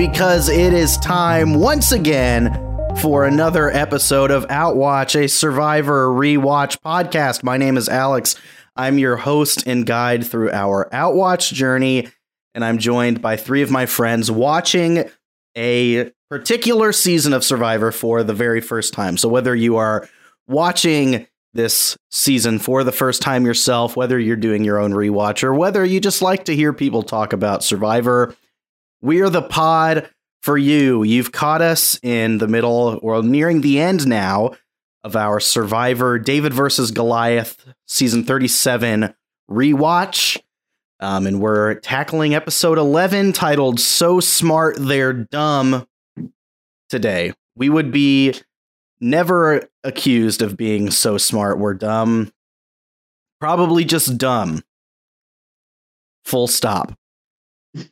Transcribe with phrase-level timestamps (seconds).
[0.00, 2.54] Because it is time once again
[3.02, 7.42] for another episode of Outwatch, a Survivor rewatch podcast.
[7.42, 8.34] My name is Alex.
[8.74, 12.08] I'm your host and guide through our Outwatch journey,
[12.54, 15.04] and I'm joined by three of my friends watching
[15.54, 19.18] a particular season of Survivor for the very first time.
[19.18, 20.08] So, whether you are
[20.48, 25.52] watching this season for the first time yourself, whether you're doing your own rewatch, or
[25.52, 28.34] whether you just like to hear people talk about Survivor,
[29.02, 30.10] we are the pod
[30.42, 31.02] for you.
[31.02, 34.52] You've caught us in the middle or nearing the end now
[35.02, 39.14] of our Survivor David versus Goliath season 37
[39.50, 40.38] rewatch.
[41.00, 45.86] Um, and we're tackling episode 11 titled So Smart They're Dumb
[46.90, 47.32] today.
[47.56, 48.34] We would be
[49.00, 52.30] never accused of being so smart we're dumb.
[53.40, 54.62] Probably just dumb.
[56.24, 56.92] Full stop.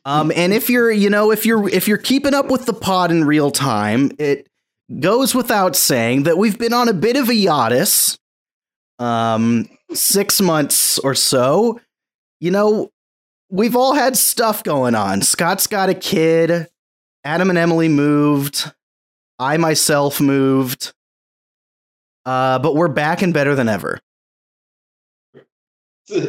[0.05, 3.11] Um, and if you're, you know, if you're if you're keeping up with the pod
[3.11, 4.47] in real time, it
[4.99, 8.17] goes without saying that we've been on a bit of a hiatus,
[8.97, 11.79] um, six months or so.
[12.39, 12.89] You know,
[13.49, 15.21] we've all had stuff going on.
[15.21, 16.67] Scott's got a kid.
[17.23, 18.71] Adam and Emily moved.
[19.37, 20.93] I myself moved.
[22.25, 23.99] Uh, but we're back and better than ever.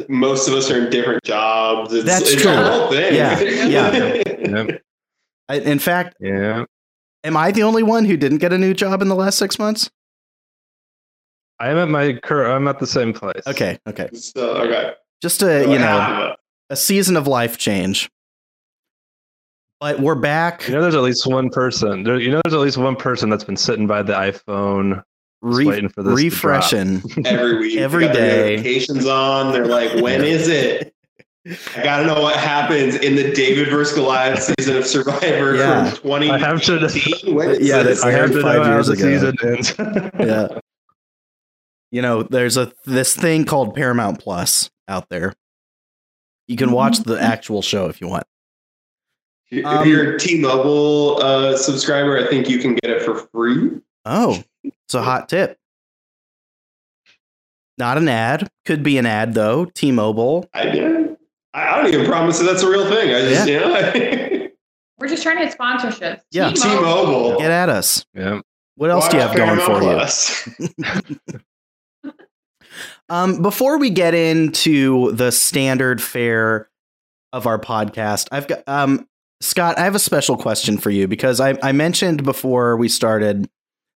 [0.09, 1.93] Most of us are in different jobs.
[1.93, 2.53] It's, That's it's true.
[2.53, 3.15] a whole thing.
[3.15, 4.23] Yeah, yeah.
[4.65, 4.83] Yep.
[5.49, 6.65] I, in fact, Yeah.
[7.25, 9.59] am I the only one who didn't get a new job in the last six
[9.59, 9.91] months?
[11.59, 13.43] I'm at my cur- I'm at the same place.
[13.47, 14.09] Okay, okay.
[14.15, 14.93] so, okay.
[15.21, 16.37] Just a you know Half of it.
[16.71, 18.09] a season of life change.
[19.81, 20.67] But we're back.
[20.69, 22.03] You know, there's at least one person.
[22.03, 25.05] There, you know, there's at least one person that's been sitting by the iPhone, just
[25.43, 27.03] re- waiting for this refreshing.
[27.25, 27.79] every week.
[27.79, 28.57] Every Got their day.
[28.57, 29.53] Notifications on.
[29.53, 30.95] They're like, when is it?
[31.77, 35.91] I gotta know what happens in the David versus Goliath season of Survivor Yeah.
[35.91, 36.31] from 2018.
[36.31, 38.03] I have to- Yeah, this?
[38.03, 39.03] I have to Five know how years the ago.
[39.03, 39.75] season ends.
[40.21, 40.59] yeah.
[41.91, 45.33] You know, there's a this thing called Paramount Plus out there.
[46.47, 48.25] You can watch the actual show if you want.
[49.51, 53.71] If Um, you're a T-Mobile uh, subscriber, I think you can get it for free.
[54.05, 55.57] Oh, it's a hot tip.
[57.79, 58.49] Not an ad.
[58.67, 59.65] Could be an ad though.
[59.65, 60.49] T-Mobile.
[60.53, 61.17] I did.
[61.55, 63.15] I I don't even promise that that's a real thing.
[63.15, 64.49] I just, you know,
[64.99, 66.21] We're just trying to get sponsorships.
[66.31, 66.53] Yeah.
[66.53, 67.39] T-Mobile.
[67.39, 68.05] Get at us.
[68.15, 68.41] yeah.
[68.77, 71.41] What else do you have going for you?
[73.09, 76.69] Um, before we get into the standard fare
[77.33, 79.09] of our podcast, I've got um,
[79.41, 79.77] Scott.
[79.79, 83.51] I have a special question for you because I, I mentioned before we started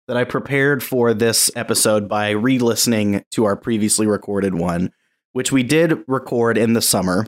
[0.09, 4.93] that I prepared for this episode by re-listening to our previously recorded one,
[5.33, 7.27] which we did record in the summer,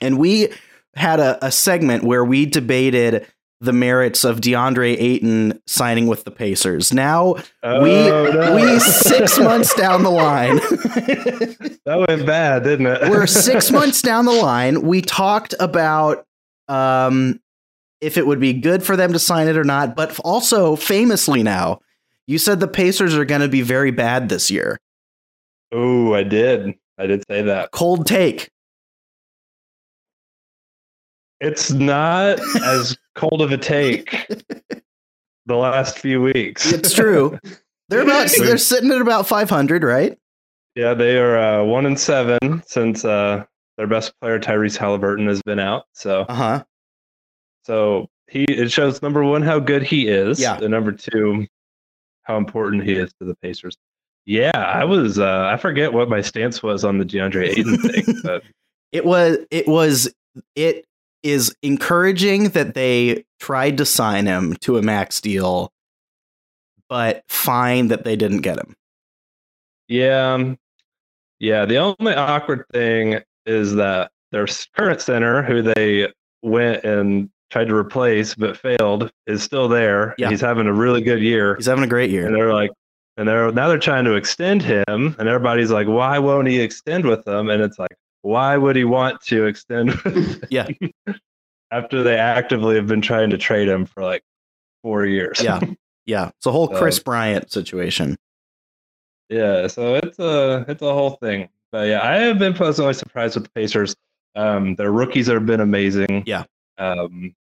[0.00, 0.48] and we
[0.94, 3.26] had a, a segment where we debated
[3.60, 6.92] the merits of DeAndre Ayton signing with the Pacers.
[6.92, 8.54] Now we Oh, no.
[8.54, 10.56] we six months down the line.
[11.84, 13.10] that went bad, didn't it?
[13.10, 14.82] We're six months down the line.
[14.82, 16.24] We talked about
[16.68, 17.40] um,
[18.00, 21.42] if it would be good for them to sign it or not, but also famously
[21.42, 21.80] now,
[22.26, 24.78] you said the Pacers are going to be very bad this year.
[25.72, 26.74] Oh, I did.
[26.98, 27.70] I did say that.
[27.72, 28.50] Cold take.
[31.40, 34.10] It's not as cold of a take
[35.46, 36.72] the last few weeks.
[36.72, 37.38] It's true.
[37.88, 40.18] They're about they're sitting at about 500, right?
[40.74, 43.44] Yeah, they are uh, one and seven since uh,
[43.76, 45.84] their best player Tyrese Haliburton has been out.
[45.92, 46.64] So, Uh huh.
[47.68, 50.40] So he it shows number one how good he is.
[50.40, 50.58] Yeah.
[50.58, 51.46] And number two,
[52.22, 53.76] how important he is to the Pacers.
[54.24, 55.18] Yeah, I was.
[55.18, 58.42] Uh, I forget what my stance was on the DeAndre Ayton thing, but
[58.90, 60.12] It was it was
[60.56, 60.86] it
[61.22, 65.70] is encouraging that they tried to sign him to a max deal,
[66.88, 68.74] but fine that they didn't get him.
[69.88, 70.58] yeah, um,
[71.38, 71.66] yeah.
[71.66, 76.12] The only awkward thing is that their current center, who they
[76.42, 80.14] went and tried to replace but failed, is still there.
[80.18, 80.30] Yeah.
[80.30, 81.56] He's having a really good year.
[81.56, 82.26] He's having a great year.
[82.26, 82.70] and they're like
[83.16, 84.84] and they're now they're trying to extend him
[85.18, 87.90] and everybody's like why won't he extend with them and it's like
[88.22, 89.92] why would he want to extend
[90.50, 90.68] Yeah.
[91.72, 94.22] after they actively have been trying to trade him for like
[94.82, 95.60] four years Yeah.
[96.06, 96.28] Yeah.
[96.36, 98.16] It's a whole So- Kris Bryant situation.
[99.30, 103.34] yeah so it's a it's a whole thing but yeah i have been pleasantly surprised
[103.34, 103.94] with the pacers
[104.36, 106.44] um their rookies have been amazing Yeah.
[106.78, 107.34] Um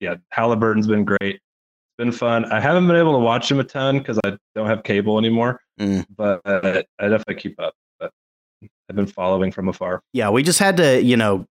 [0.00, 3.64] yeah haliburton's been great it's been fun i haven't been able to watch him a
[3.64, 6.06] ton because i don't have cable anymore Mm.
[6.16, 8.10] but uh, i definitely keep up but
[8.88, 11.46] i've been following from afar Yeah, we just had to, you know,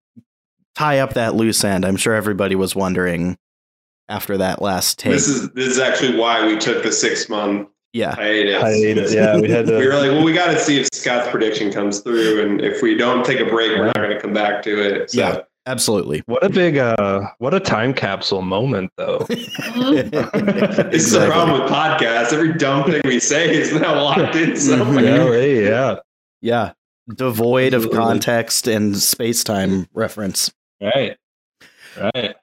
[0.76, 1.86] tie up that loose end.
[1.86, 3.38] I'm sure everybody was wondering
[4.10, 5.14] after that last take.
[5.14, 8.14] This is this is actually why we took the six month yeah.
[8.16, 8.62] hiatus.
[8.62, 11.30] Hiatus, yeah, we had to- we were like, well, we got to see if Scott's
[11.30, 14.34] prediction comes through, and if we don't take a break, we're not going to come
[14.34, 15.12] back to it.
[15.12, 15.20] So.
[15.22, 15.42] Yeah.
[15.68, 16.22] Absolutely.
[16.28, 19.26] What a big uh what a time capsule moment though.
[19.30, 22.32] It's the problem with podcasts.
[22.34, 25.04] Every dumb thing we say is now locked in somewhere.
[25.04, 25.96] yeah, hey, yeah.
[26.42, 26.72] Yeah.
[27.14, 30.52] Devoid of context and space time reference.
[30.82, 31.18] Right.
[32.00, 32.36] Right.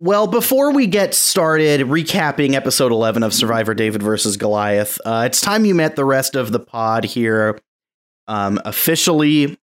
[0.00, 5.40] Well, before we get started recapping episode 11 of Survivor David versus Goliath, uh, it's
[5.40, 7.58] time you met the rest of the pod here
[8.26, 9.56] um, officially.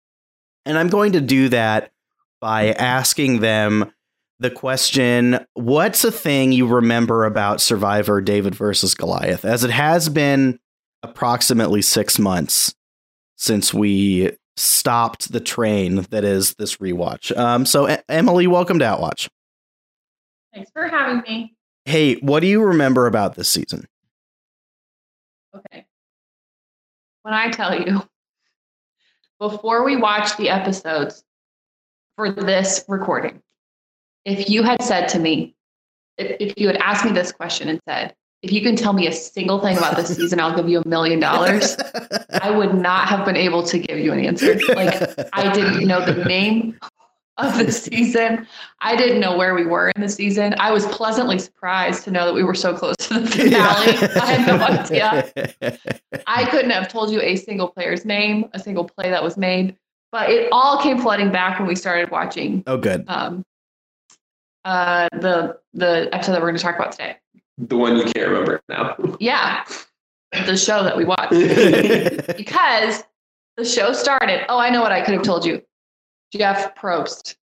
[0.65, 1.91] And I'm going to do that
[2.41, 3.91] by asking them
[4.39, 9.45] the question What's a thing you remember about Survivor David versus Goliath?
[9.45, 10.59] As it has been
[11.03, 12.73] approximately six months
[13.37, 17.35] since we stopped the train that is this rewatch.
[17.37, 19.29] Um, so, E- Emily, welcome to Outwatch.
[20.53, 21.55] Thanks for having me.
[21.85, 23.85] Hey, what do you remember about this season?
[25.55, 25.85] Okay.
[27.23, 28.01] When I tell you,
[29.39, 31.23] before we watch the episodes
[32.19, 33.41] for this recording,
[34.25, 35.55] if you had said to me,
[36.17, 39.07] if, if you had asked me this question and said, if you can tell me
[39.07, 41.77] a single thing about this season, I'll give you a million dollars.
[42.41, 44.59] I would not have been able to give you an answer.
[44.75, 45.01] Like
[45.31, 46.77] I didn't know the name
[47.37, 48.45] of the season.
[48.81, 50.55] I didn't know where we were in the season.
[50.59, 53.93] I was pleasantly surprised to know that we were so close to the finale.
[54.19, 55.79] I had no idea.
[56.27, 59.77] I couldn't have told you a single player's name, a single play that was made,
[60.11, 63.05] but it all came flooding back when we started watching oh, good.
[63.07, 63.43] um,
[64.65, 67.15] uh, the the episode that we're going to talk about today.
[67.57, 68.95] The one you can't remember now.
[69.19, 69.65] Yeah,
[70.45, 71.31] the show that we watched
[72.37, 73.03] because
[73.57, 74.45] the show started.
[74.49, 75.61] Oh, I know what I could have told you.
[76.33, 77.35] Jeff Probst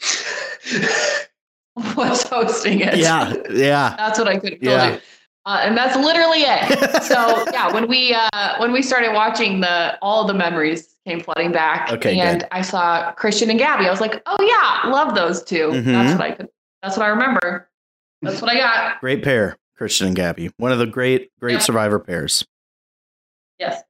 [1.96, 2.96] was hosting it.
[2.98, 3.94] yeah, yeah.
[3.96, 4.92] That's what I could have told Yeah.
[4.94, 5.00] you.
[5.46, 7.02] Uh, and that's literally it.
[7.04, 11.52] So yeah, when we uh, when we started watching the all the memories came flooding
[11.52, 12.48] back, Okay, and good.
[12.52, 13.86] I saw Christian and Gabby.
[13.86, 15.84] I was like, oh yeah, love those 2 Mhm.
[15.86, 16.48] That's what I could.
[16.82, 17.68] That's what I remember.
[18.22, 19.00] That's what I got.
[19.00, 20.50] Great pair, Christian and Gabby.
[20.58, 21.58] One of the great, great Yeah.
[21.60, 22.44] survivor pairs.
[23.58, 23.82] Yes.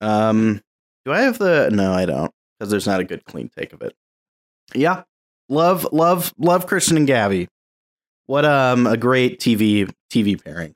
[0.00, 0.62] Um,
[1.04, 1.68] do I have the?
[1.72, 3.94] No, I don't, because there's not a good clean take of it.
[4.74, 5.02] Yeah,
[5.48, 7.48] love, love, love Christian and Gabby.
[8.26, 10.74] What um a great TV TV pairing.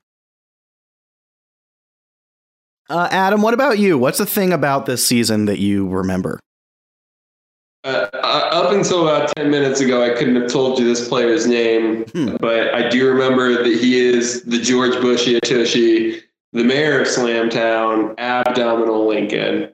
[2.89, 3.97] Uh, Adam, what about you?
[3.97, 6.39] What's the thing about this season that you remember?
[7.85, 8.17] Uh, uh,
[8.51, 12.35] up until about 10 minutes ago, I couldn't have told you this player's name, Hmm.
[12.39, 16.21] but I do remember that he is the George Bush Atushi,
[16.53, 19.69] the mayor of Slamtown, Abdominal Lincoln.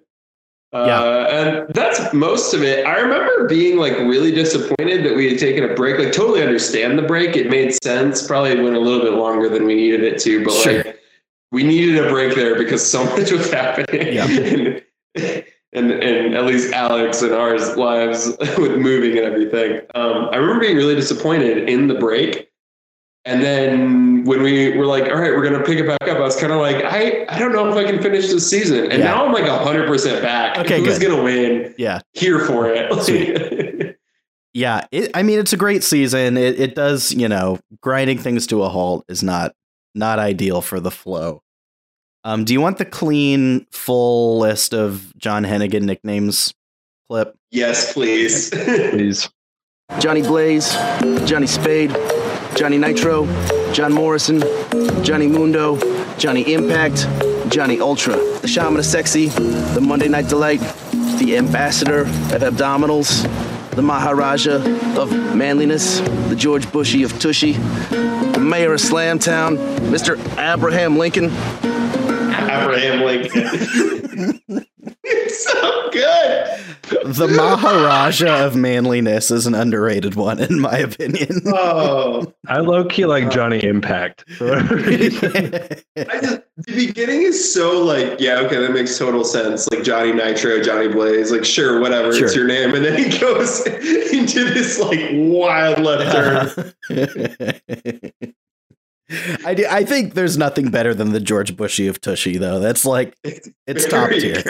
[0.73, 1.25] Uh, Yeah.
[1.65, 2.85] And that's most of it.
[2.85, 5.97] I remember being like really disappointed that we had taken a break.
[5.99, 7.35] Like, totally understand the break.
[7.35, 8.25] It made sense.
[8.25, 10.73] Probably went a little bit longer than we needed it to, but Sure.
[10.77, 10.99] like,
[11.51, 14.13] we needed a break there because so much was happening.
[14.13, 14.25] Yeah.
[14.25, 14.83] and,
[15.73, 19.81] and and at least Alex and ours lives with moving and everything.
[19.95, 22.47] Um, I remember being really disappointed in the break.
[23.25, 26.21] And then when we were like, all right, we're gonna pick it back up, I
[26.21, 28.85] was kind of like, I, I don't know if I can finish this season.
[28.91, 29.05] And Yeah.
[29.13, 30.57] now I'm like hundred percent back.
[30.57, 31.75] Okay, Who's gonna win?
[31.77, 33.97] Yeah, Here for it.
[34.53, 34.85] yeah.
[34.91, 36.37] It, I mean, it's a great season.
[36.37, 39.53] It it does, you know, grinding things to a halt is not
[39.95, 41.41] not ideal for the flow.
[42.23, 46.53] Um, do you want the clean, full list of John Hennigan nicknames
[47.09, 47.35] clip?
[47.51, 48.49] yes, please.
[48.91, 49.29] Please.
[49.99, 50.71] Johnny Blaze,
[51.25, 51.89] Johnny Spade,
[52.55, 53.25] Johnny Nitro,
[53.73, 54.41] John Morrison,
[55.03, 55.77] Johnny Mundo,
[56.17, 57.07] Johnny Impact,
[57.49, 60.59] Johnny Ultra, the Shaman of Sexy, the Monday Night Delight,
[61.17, 63.23] the Ambassador of Abdominals,
[63.71, 64.57] the Maharaja
[64.95, 67.53] of Manliness, the George Bushy of Tushy,
[68.39, 69.57] Mayor of Slamtown,
[69.89, 70.17] Mr.
[70.37, 71.29] Abraham Lincoln,
[72.49, 74.39] Abraham Lincoln.
[75.03, 76.59] It's so good.
[77.15, 81.41] The Maharaja of manliness is an underrated one, in my opinion.
[81.47, 84.23] Oh, I low key like uh, Johnny Impact.
[84.41, 84.59] I
[86.21, 89.69] just, the beginning is so like, yeah, okay, that makes total sense.
[89.69, 92.25] Like Johnny Nitro, Johnny Blaze, like sure, whatever, Sure.
[92.25, 96.73] it's your name, and then he goes into this like wild left turn.
[99.45, 102.59] I, do, I think there's nothing better than the George Bushy of Tushy, though.
[102.59, 104.41] That's like it's top tier.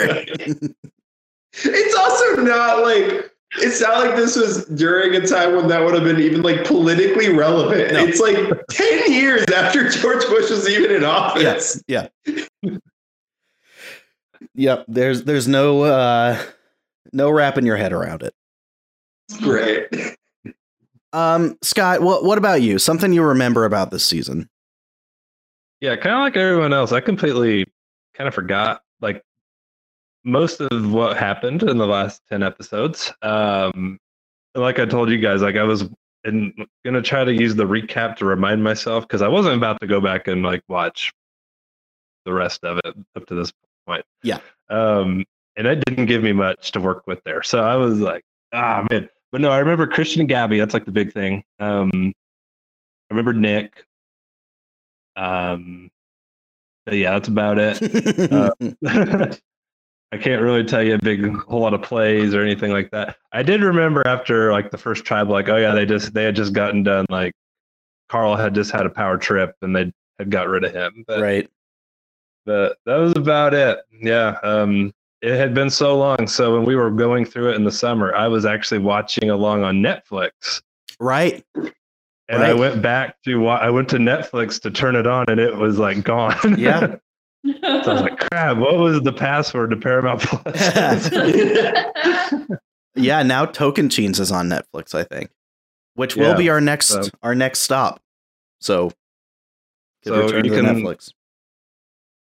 [1.52, 5.94] It's also not like it's not like this was during a time when that would
[5.94, 7.92] have been even like politically relevant.
[7.92, 8.04] No.
[8.04, 8.36] It's like
[8.70, 11.82] ten years after George Bush was even in office.
[11.88, 12.08] Yeah,
[12.62, 12.76] yeah.
[14.54, 14.84] yep.
[14.88, 16.40] There's there's no uh
[17.12, 18.34] no wrapping your head around it.
[19.38, 19.88] Great.
[21.12, 22.78] Um, Scott, what what about you?
[22.78, 24.48] Something you remember about this season?
[25.80, 27.66] Yeah, kind of like everyone else, I completely
[28.14, 29.22] kind of forgot like
[30.24, 33.12] most of what happened in the last 10 episodes.
[33.22, 33.98] Um,
[34.54, 35.88] like I told you guys, like I was
[36.24, 36.52] in,
[36.84, 40.00] gonna try to use the recap to remind myself because I wasn't about to go
[40.00, 41.12] back and like watch
[42.26, 43.52] the rest of it up to this
[43.86, 44.04] point.
[44.22, 44.40] Yeah.
[44.68, 45.24] Um,
[45.56, 47.42] and it didn't give me much to work with there.
[47.42, 49.08] So I was like, ah man.
[49.32, 51.42] But no, I remember Christian and Gabby, that's like the big thing.
[51.58, 52.12] Um
[53.10, 53.84] I remember Nick.
[55.16, 55.90] Um
[56.90, 58.32] yeah, that's about it.
[58.32, 58.50] Uh,
[60.12, 63.16] I can't really tell you a big whole lot of plays or anything like that.
[63.32, 66.34] I did remember after like the first tribe, like, oh yeah, they just they had
[66.34, 67.32] just gotten done like
[68.08, 71.04] Carl had just had a power trip and they had got rid of him.
[71.06, 71.48] But, right.
[72.44, 73.78] but that was about it.
[73.92, 74.36] Yeah.
[74.42, 76.26] Um it had been so long.
[76.26, 79.62] So when we were going through it in the summer, I was actually watching along
[79.62, 80.62] on Netflix.
[80.98, 81.44] Right.
[82.30, 85.56] And I went back to I went to Netflix to turn it on and it
[85.56, 86.36] was like gone.
[86.58, 86.96] Yeah.
[87.44, 91.10] so I was like, crap, what was the password to Paramount Plus?
[92.94, 95.30] yeah, now Tocantins is on Netflix, I think.
[95.94, 98.00] Which will Yeah, be our next so- our next stop.
[98.60, 98.90] So,
[100.04, 101.12] So you can- Netflix.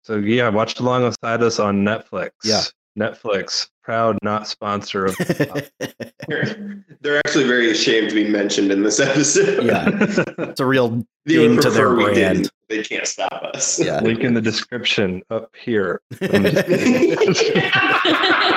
[0.04, 2.32] so yeah, watched alongside us on Netflix.
[2.44, 2.62] Yeah.
[3.00, 5.16] Netflix, proud not sponsor of
[6.28, 9.64] They're, they're actually very ashamed to be mentioned in this episode.
[9.66, 9.88] Yeah.
[10.40, 12.50] it's a real They would to their brand.
[12.70, 13.80] They can't stop us.
[13.84, 14.00] yeah.
[14.02, 16.02] link in the description up here.
[16.22, 17.72] I'm just kidding.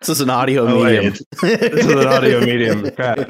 [0.00, 1.14] This is an audio Oh, wait, medium.
[1.42, 2.88] this is an audio medium.
[2.92, 3.28] Crap.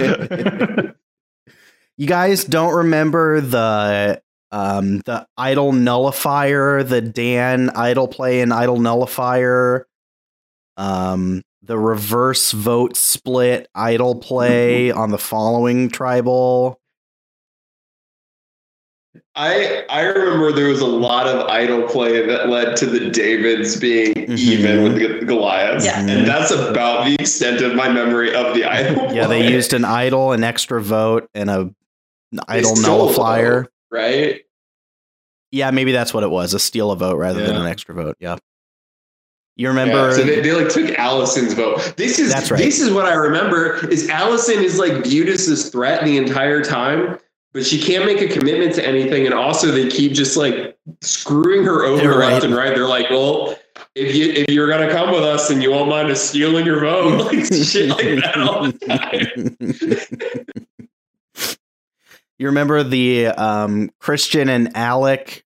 [1.96, 4.20] You guys don't remember the
[4.52, 9.86] um the idol nullifier, the Dan idol play and idol nullifier,
[10.78, 16.80] um the reverse vote split idol play on the following tribal.
[19.34, 23.76] I I remember there was a lot of idol play that led to the Davids
[23.76, 24.38] being Mhm.
[24.38, 26.00] even with the Goliaths, Yeah.
[26.00, 29.12] and that's about the extent of my memory of the idol.
[29.14, 31.74] Yeah, they used an idol, an extra vote, and a an
[32.32, 33.62] They idol nullifier.
[33.62, 34.40] vote, right?
[35.50, 38.16] Yeah, maybe that's what it was, a steal a vote rather than an extra vote.
[38.20, 38.36] Yeah.
[39.58, 41.94] You remember Yeah, so they, they like took Alison's vote.
[41.96, 42.58] This is That's right.
[42.58, 46.62] this is what I remember is Alison is like viewed as this threat the entire
[46.62, 47.18] time,
[47.52, 49.26] but she can't make a commitment to anything.
[49.26, 52.44] And also they keep just like screwing her over You're left right.
[52.44, 52.72] and right.
[52.72, 53.56] They're like, well,
[53.96, 56.78] if you if you're gonna come with us and you won't mind us stealing your
[56.78, 58.72] vote, like shit like that all the
[61.34, 61.56] time.
[62.38, 65.44] you remember the um, Christian and Alec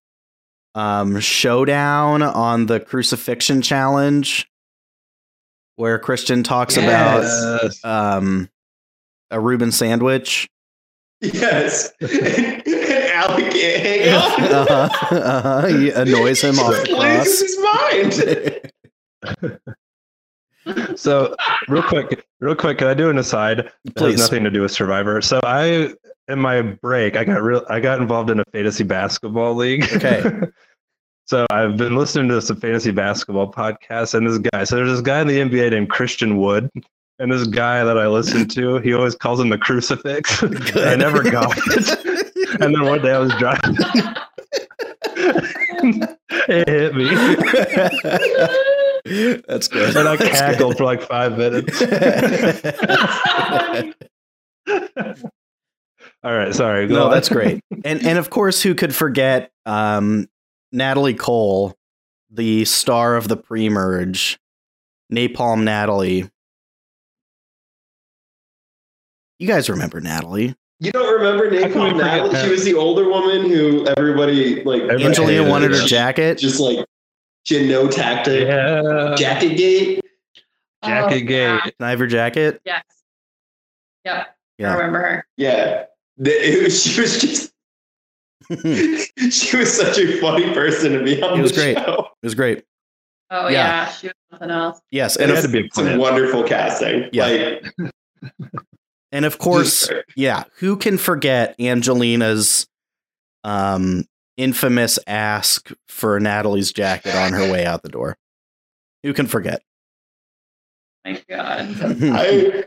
[0.75, 4.49] um, showdown on the crucifixion challenge,
[5.75, 7.83] where Christian talks Yes.
[7.83, 8.49] about um,
[9.31, 10.47] a Reuben sandwich.
[11.21, 11.91] Yes.
[12.01, 12.11] and
[12.67, 14.41] Alec can't hang on.
[14.53, 15.67] uh-huh, uh-huh.
[15.67, 17.39] He annoys him off the cross.
[17.39, 17.57] his
[19.31, 19.71] mind.
[20.95, 21.35] So
[21.67, 23.59] real quick, real quick, can I do an aside?
[23.59, 24.19] It has Please.
[24.19, 25.21] nothing to do with Survivor.
[25.21, 25.93] So I,
[26.27, 29.83] in my break, I got real, I got involved in a fantasy basketball league.
[29.93, 30.23] Okay.
[31.25, 34.63] so I've been listening to some fantasy basketball podcasts, and this guy.
[34.63, 36.69] So there's this guy in the NBA named Christian Wood,
[37.19, 40.43] and this guy that I listen to, he always calls him the crucifix.
[40.75, 42.61] I never got it.
[42.61, 43.77] And then one day I was driving.
[46.47, 47.07] it hit me,
[49.05, 49.95] That's good.
[49.95, 51.81] and I That's cackled for like five minutes.
[56.23, 56.87] All right, sorry.
[56.87, 57.11] go no, on.
[57.11, 57.59] that's great.
[57.83, 60.29] And and of course, who could forget um,
[60.71, 61.75] Natalie Cole,
[62.31, 64.39] the star of the pre-merge,
[65.11, 66.29] Napalm Natalie.
[69.37, 70.55] You guys remember Natalie?
[70.79, 72.41] You don't remember How can we Napalm Natalie?
[72.41, 74.83] She was the older woman who everybody like.
[74.83, 76.37] Everybody Angelina wanted her jacket.
[76.37, 76.85] Just like
[77.43, 78.47] she had no tactic.
[78.47, 79.15] Yeah.
[79.17, 80.01] Jacket gate.
[80.83, 81.27] Jacket Oh.
[81.27, 81.61] Gate.
[81.63, 82.61] Can I have jacket?
[82.65, 82.83] Yes.
[84.05, 84.15] Yep.
[84.17, 84.73] I Yeah.
[84.75, 85.27] remember her.
[85.37, 85.85] Yeah.
[86.17, 87.51] The- it was- she was just.
[89.31, 91.77] she was such a funny person to be on It was the great.
[91.77, 92.07] show.
[92.21, 92.65] It was great.
[93.31, 93.85] Oh Yeah.
[93.85, 94.81] yeah, she was something else.
[94.91, 95.97] Yes, It and had of, to be Some plan.
[95.99, 97.09] wonderful casting.
[97.13, 97.57] Yeah.
[97.79, 97.91] Like,
[99.13, 100.43] and of course, yeah.
[100.57, 102.67] Who can forget Angelina's
[103.45, 104.05] um,
[104.37, 108.17] infamous ask for Natalie's jacket on her way out the door?
[109.03, 109.61] Who can forget?
[111.05, 111.75] My God.
[111.81, 112.63] I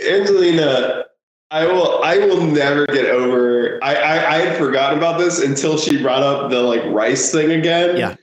[0.00, 1.04] Angelina,
[1.50, 5.76] I will I will never get over I, I I had forgotten about this until
[5.76, 7.96] she brought up the like rice thing again.
[7.96, 8.16] Yeah.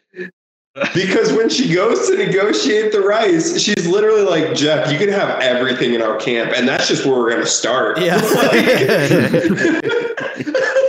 [0.93, 5.41] Because when she goes to negotiate the rice, she's literally like, Jeff, you can have
[5.41, 7.99] everything in our camp, and that's just where we're gonna start.
[7.99, 8.17] Yeah.
[8.17, 8.53] like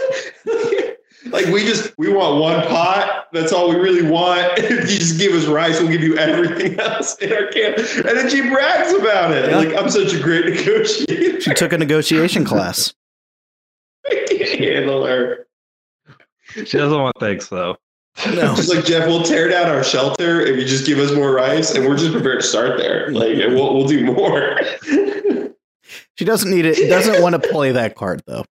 [1.32, 3.28] we just we want one pot.
[3.32, 4.58] That's all we really want.
[4.58, 7.78] If you just give us rice, we'll give you everything else in our camp.
[7.78, 9.50] And then she brags about it.
[9.50, 9.56] Yeah.
[9.56, 11.40] Like I'm such a great negotiator.
[11.40, 12.94] she took a negotiation class.
[14.06, 15.46] I can't handle her.
[16.54, 17.76] She doesn't want thanks though.
[18.26, 18.54] No.
[18.56, 21.74] Just like Jeff, we'll tear down our shelter if you just give us more rice,
[21.74, 23.10] and we're just prepared to start there.
[23.12, 24.58] Like, and we'll we'll do more.
[26.16, 26.88] She doesn't need it.
[26.88, 28.44] Doesn't want to play that card though.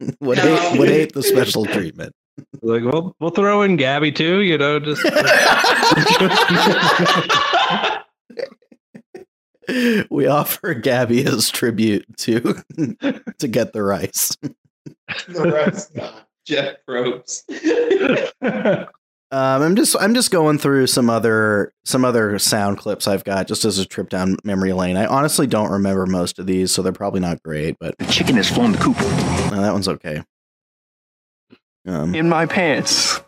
[0.20, 0.56] would No.
[0.56, 2.12] hate would hate the special treatment.
[2.62, 4.40] Like, well, we'll throw in Gabby too.
[4.40, 5.02] You know, just
[10.10, 12.40] we offer Gabby as tribute to
[13.38, 14.36] to get the rice.
[15.28, 15.90] the rice,
[16.46, 17.42] Jeff Probst.
[19.32, 23.46] Um, I'm just I'm just going through some other some other sound clips I've got
[23.46, 24.96] just as a trip down memory lane.
[24.96, 28.34] I honestly don't remember most of these, so they're probably not great, but The chicken
[28.36, 28.96] has flown the coop.
[28.98, 30.24] uh, that one's okay.
[31.86, 33.20] Um, In my pants.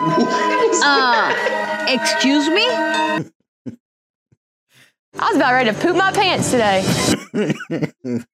[0.00, 2.64] Uh, excuse me?
[2.66, 3.24] I
[5.20, 6.82] was about ready to poop my pants today.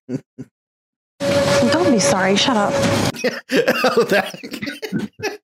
[1.72, 2.36] Don't be sorry.
[2.36, 2.72] Shut up.
[3.96, 5.40] oh, that.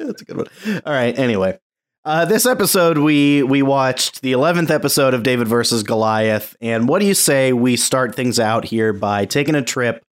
[0.06, 0.46] That's a good one.
[0.86, 1.16] All right.
[1.18, 1.58] Anyway,
[2.04, 7.00] uh, this episode we we watched the eleventh episode of David versus Goliath, and what
[7.00, 10.02] do you say we start things out here by taking a trip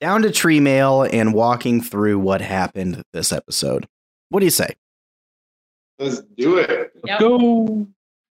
[0.00, 3.86] down to Tree Mail and walking through what happened this episode?
[4.30, 4.74] What do you say?
[5.98, 6.92] Let's do it.
[7.04, 7.20] Yep.
[7.20, 7.86] go.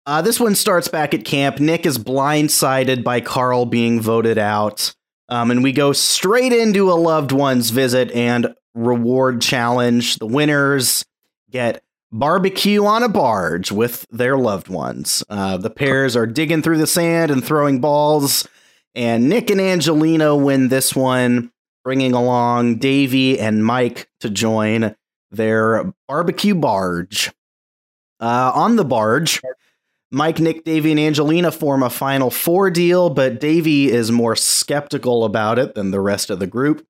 [0.07, 1.61] Uh, this one starts back at camp.
[1.61, 4.95] Nick is blindsided by Carl being voted out.
[5.31, 10.19] Um, and we go straight into a loved one's visit and reward challenge.
[10.19, 11.05] The winners
[11.51, 15.23] get barbecue on a barge with their loved ones.
[15.29, 18.49] Uh, the pairs are digging through the sand and throwing balls.
[18.95, 21.53] And Nick and Angelina win this one,
[21.85, 24.97] bringing along Davie and Mike to join
[25.31, 27.31] their barbecue barge.
[28.19, 29.41] Uh, on the barge,
[30.13, 35.25] Mike, Nick, Davie, and Angelina form a final four deal, but Davie is more skeptical
[35.25, 36.85] about it than the rest of the group.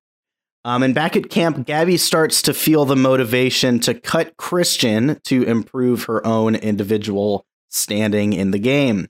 [0.63, 5.43] Um, and back at camp, Gabby starts to feel the motivation to cut Christian to
[5.43, 9.07] improve her own individual standing in the game.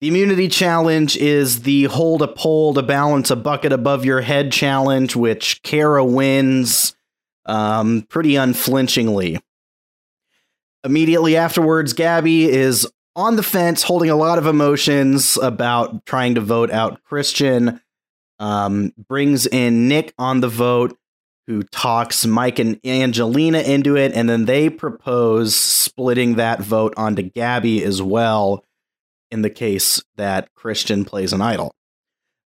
[0.00, 4.50] The immunity challenge is the hold a pole to balance a bucket above your head
[4.50, 6.96] challenge, which Kara wins
[7.46, 9.40] um, pretty unflinchingly.
[10.84, 16.40] Immediately afterwards, Gabby is on the fence, holding a lot of emotions about trying to
[16.40, 17.80] vote out Christian.
[18.38, 20.98] Um, brings in Nick on the vote,
[21.46, 27.22] who talks Mike and Angelina into it, and then they propose splitting that vote onto
[27.22, 28.64] Gabby as well,
[29.30, 31.74] in the case that Christian plays an idol.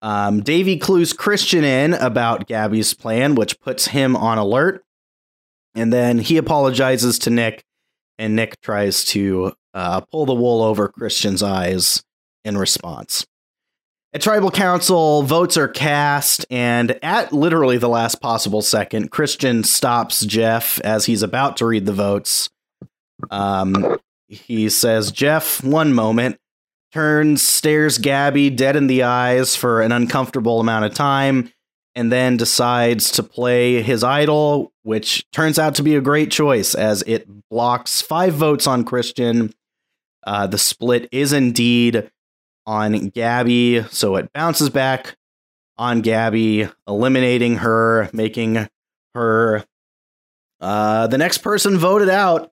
[0.02, 4.84] Um, Davie clues Christian in about Gabby's plan, which puts him on alert.
[5.74, 7.64] And then he apologizes to Nick,
[8.18, 12.04] and Nick tries to uh, pull the wool over Christian's eyes
[12.44, 13.28] in response.
[14.14, 20.26] At Tribal Council, votes are cast, and at literally the last possible second, Christian stops
[20.26, 22.50] Jeff as he's about to read the votes.
[23.30, 23.98] Um,
[24.30, 26.38] he says, Jeff, one moment,
[26.94, 31.52] turns, stares Gabby dead in the eyes for an uncomfortable amount of time,
[31.94, 36.74] and then decides to play his idol, which turns out to be a great choice
[36.74, 39.54] as it blocks five votes on Christian.
[40.26, 42.10] Uh, the split is indeed
[42.66, 45.16] on Gabby, so it bounces back
[45.78, 48.68] on Gabby, eliminating her, making
[49.14, 49.66] her
[50.60, 52.52] uh, the next person voted out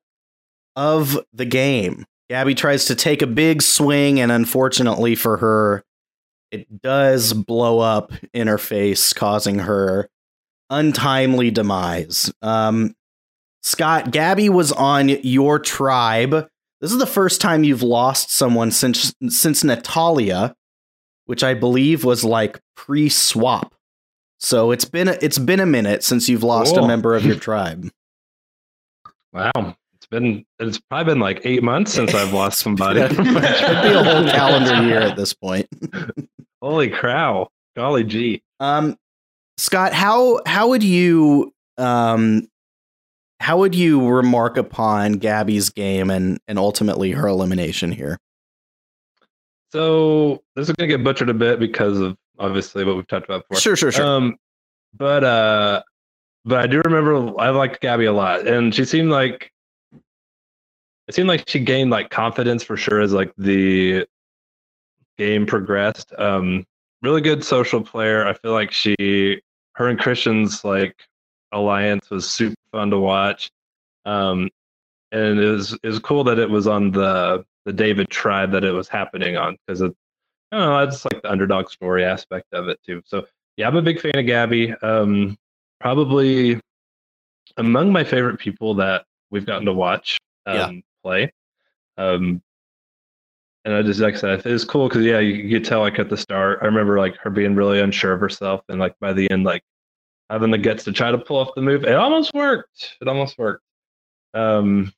[0.75, 2.05] of the game.
[2.29, 5.83] Gabby tries to take a big swing, and unfortunately for her,
[6.51, 10.09] it does blow up in her face, causing her
[10.69, 12.31] untimely demise.
[12.41, 12.95] Um,
[13.61, 16.47] Scott, Gabby was on your tribe.
[16.83, 20.53] This is the first time you've lost someone since since Natalia,
[21.27, 23.73] which I believe was like pre-swap.
[24.41, 27.35] So it's been a, it's been a minute since you've lost a member of your
[27.39, 27.89] tribe.
[29.31, 29.77] Wow.
[29.95, 32.99] It's been it's probably been like eight months since I've lost somebody.
[32.99, 35.69] It should be a whole calendar year at this point.
[36.61, 37.49] Holy crow.
[37.77, 38.43] Golly gee.
[38.59, 38.97] Um,
[39.57, 42.49] Scott, how how would you um
[43.39, 48.17] how would you remark upon Gabby's game and and ultimately her elimination here?
[49.71, 53.47] So this is gonna get butchered a bit because of obviously what we've talked about
[53.49, 53.61] before.
[53.61, 54.05] Sure, sure, sure.
[54.05, 54.37] Um,
[54.95, 55.81] but uh,
[56.45, 59.51] but I do remember I liked Gabby a lot, and she seemed like
[61.07, 64.05] it seemed like she gained like confidence for sure as like the
[65.17, 66.13] game progressed.
[66.17, 66.65] Um,
[67.01, 68.25] really good social player.
[68.25, 69.41] I feel like she,
[69.73, 70.95] her and Christian's like
[71.51, 73.49] alliance was super fun to watch.
[74.05, 74.49] Um,
[75.13, 78.65] and it was it was cool that it was on the the David tribe that
[78.65, 79.95] it was happening on because it,
[80.51, 83.01] I don't know, I just like the underdog story aspect of it too.
[83.05, 84.73] So yeah, I'm a big fan of Gabby.
[84.81, 85.37] Um,
[85.79, 86.59] probably
[87.57, 90.81] among my favorite people that we've gotten to watch um, Yeah.
[91.03, 91.31] play.
[91.97, 92.41] Um,
[93.65, 95.99] and I just like I said, it's cool because yeah, you, you could tell like
[95.99, 96.59] at the start.
[96.61, 99.63] I remember like her being really unsure of herself, and like by the end, like
[100.29, 101.83] having the guts to try to pull off the move.
[101.83, 102.95] It almost worked.
[103.01, 103.63] It almost worked.
[104.33, 104.91] Um,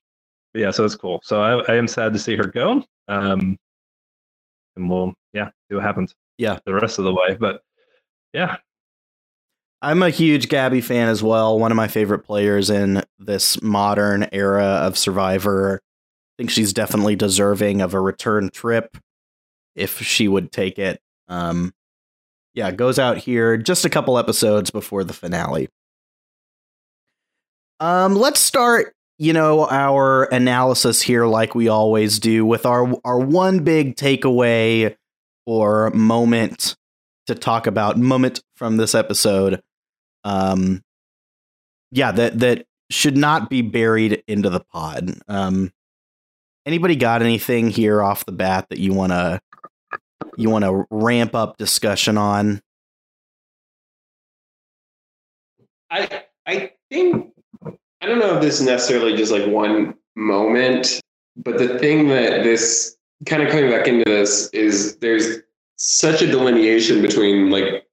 [0.53, 1.19] yeah, so it's cool.
[1.23, 2.83] So I, I am sad to see her go.
[3.07, 3.57] Um,
[4.75, 6.13] and we'll yeah see what happens.
[6.38, 6.59] Yeah.
[6.65, 7.38] the rest of the way.
[7.39, 7.61] But
[8.33, 8.57] yeah,
[9.81, 11.59] I'm a huge Gabby fan as well.
[11.59, 15.81] One of my favorite players in this modern era of Survivor.
[15.83, 18.97] I think she's definitely deserving of a return trip
[19.75, 21.01] if she would take it.
[21.27, 21.73] Um,
[22.56, 25.68] yeah, goes out here just a couple episodes before the finale.
[27.82, 33.20] Um, let's start, you know, our analysis here like we always do with our our
[33.20, 34.96] one big takeaway
[35.46, 36.78] or moment
[37.28, 39.62] to talk about moment from this episode.
[40.24, 40.82] Um,
[41.91, 45.20] yeah, that that should not be buried into the pod.
[45.28, 45.74] Um,
[46.65, 49.41] anybody got anything here off the bat that you want to
[50.38, 52.62] you want to ramp up discussion on?
[55.89, 57.34] I I think
[58.02, 61.02] I don't know if this is necessarily just like one moment,
[61.38, 62.95] but the thing that this
[63.26, 65.39] kind of coming back into this is there's
[65.78, 67.86] such a delineation between like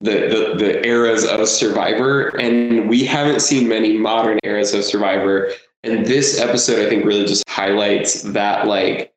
[0.00, 5.52] the, the the eras of Survivor, and we haven't seen many modern eras of Survivor.
[5.84, 9.11] And this episode, I think, really just highlights that like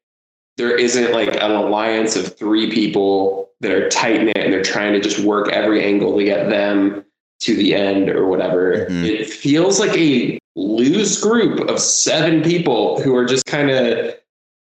[0.57, 4.93] there isn't like an alliance of three people that are tight knit and they're trying
[4.93, 7.03] to just work every angle to get them
[7.41, 8.85] to the end or whatever.
[8.89, 9.05] Mhm.
[9.05, 14.15] It feels like a loose group of seven people who are just kind of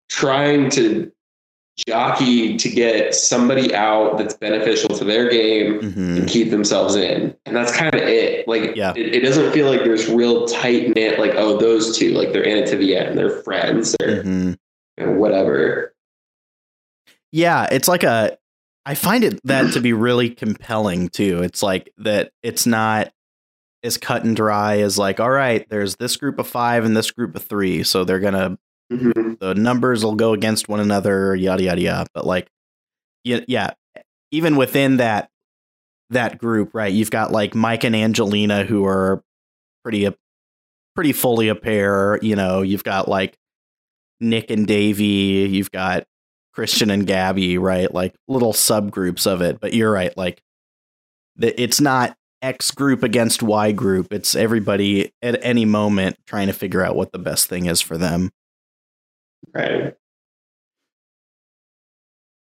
[0.09, 1.11] trying to
[1.87, 6.17] jockey to get somebody out that's beneficial to their game Mm-hmm.
[6.17, 7.35] and keep themselves in.
[7.47, 8.47] And that's kind of it.
[8.47, 8.93] Like, Yeah.
[8.95, 12.43] it, it doesn't feel like there's real tight knit, like, oh, those two, like they're
[12.43, 13.17] in it to the end.
[13.17, 14.53] They're friends or Mm-hmm.
[14.97, 15.93] Whatever.
[17.31, 18.37] Yeah, it's like a.
[18.85, 21.41] I find it that to be really compelling too.
[21.41, 22.31] It's like that.
[22.43, 23.11] It's not
[23.83, 27.11] as cut and dry as like, all right, there's this group of five and this
[27.11, 28.57] group of three, so they're gonna
[28.91, 29.39] Mhm.
[29.39, 32.09] the numbers will go against one another, yada yada yada.
[32.13, 32.47] But like,
[33.23, 33.71] yeah, yeah,
[34.31, 35.29] even within that
[36.11, 36.93] that group, right?
[36.93, 39.23] You've got like Mike and Angelina who are
[39.83, 40.07] pretty
[40.95, 42.19] pretty fully a pair.
[42.21, 43.37] You know, you've got like
[44.23, 45.47] Nick and Davie.
[45.51, 46.05] You've got
[46.53, 47.93] Christian and Gabby, right?
[47.93, 49.59] Like little subgroups of it.
[49.59, 50.41] But you're right, like
[51.35, 54.11] the, it's not X group against Y group.
[54.11, 57.97] It's everybody at any moment trying to figure out what the best thing is for
[57.97, 58.31] them.
[59.53, 59.93] Right.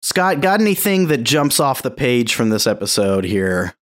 [0.02, 3.74] Scott, got anything that jumps off the page from this episode here?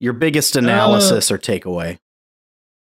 [0.00, 1.98] Your biggest uh, analysis or takeaway?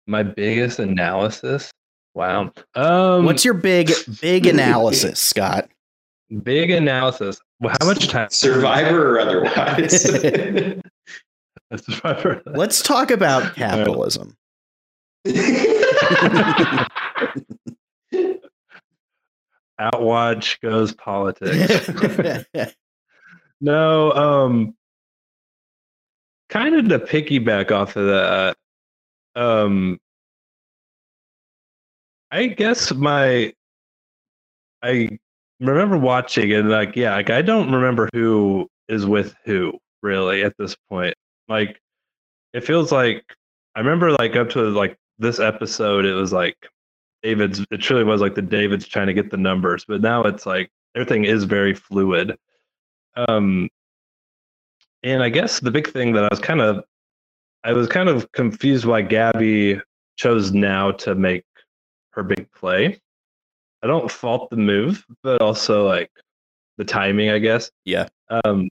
[0.06, 1.70] my biggest analysis.
[2.16, 2.50] Wow.
[2.74, 5.68] Um, What's your big big analysis, Scott?
[6.42, 7.38] big analysis?
[7.60, 8.30] Well, how much time?
[8.30, 10.10] Survivor or otherwise.
[12.46, 14.34] Let's talk about capitalism.
[19.78, 21.90] Outwatch goes politics.
[23.60, 24.74] no, um,
[26.48, 28.56] kind of to piggyback off of that.
[29.34, 30.00] Um,
[32.30, 33.52] I guess my,
[34.82, 35.18] I
[35.60, 40.54] remember watching and like, yeah, like I don't remember who is with who really at
[40.58, 41.14] this point.
[41.48, 41.80] Like,
[42.52, 43.22] it feels like
[43.74, 46.56] I remember like up to like this episode, it was like
[47.22, 47.64] David's.
[47.70, 50.70] It truly was like the David's trying to get the numbers, but now it's like
[50.94, 52.36] everything is very fluid.
[53.16, 53.68] Um,
[55.02, 56.84] and I guess the big thing that I was kind of,
[57.64, 59.80] I was kind of confused why Gabby
[60.16, 61.44] chose now to make
[62.16, 63.00] her big play.
[63.82, 66.10] I don't fault the move, but also like
[66.78, 67.70] the timing, I guess.
[67.84, 68.08] Yeah.
[68.28, 68.68] Um,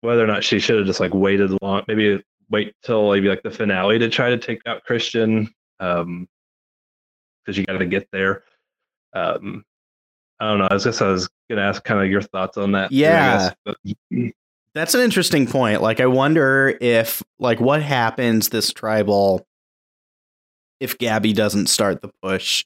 [0.00, 3.42] whether or not she should have just like waited long, maybe wait till maybe like
[3.42, 5.52] the finale to try to take out Christian.
[5.78, 6.28] Um,
[7.44, 8.42] because you got to get there.
[9.14, 9.64] Um,
[10.38, 10.68] I don't know.
[10.70, 12.92] I guess I was gonna ask kind of your thoughts on that.
[12.92, 13.50] Yeah.
[13.64, 13.76] guess,
[14.12, 14.32] but
[14.74, 15.82] That's an interesting point.
[15.82, 19.46] Like, I wonder if, like, what happens this tribal
[20.80, 22.64] if Gabby doesn't start the push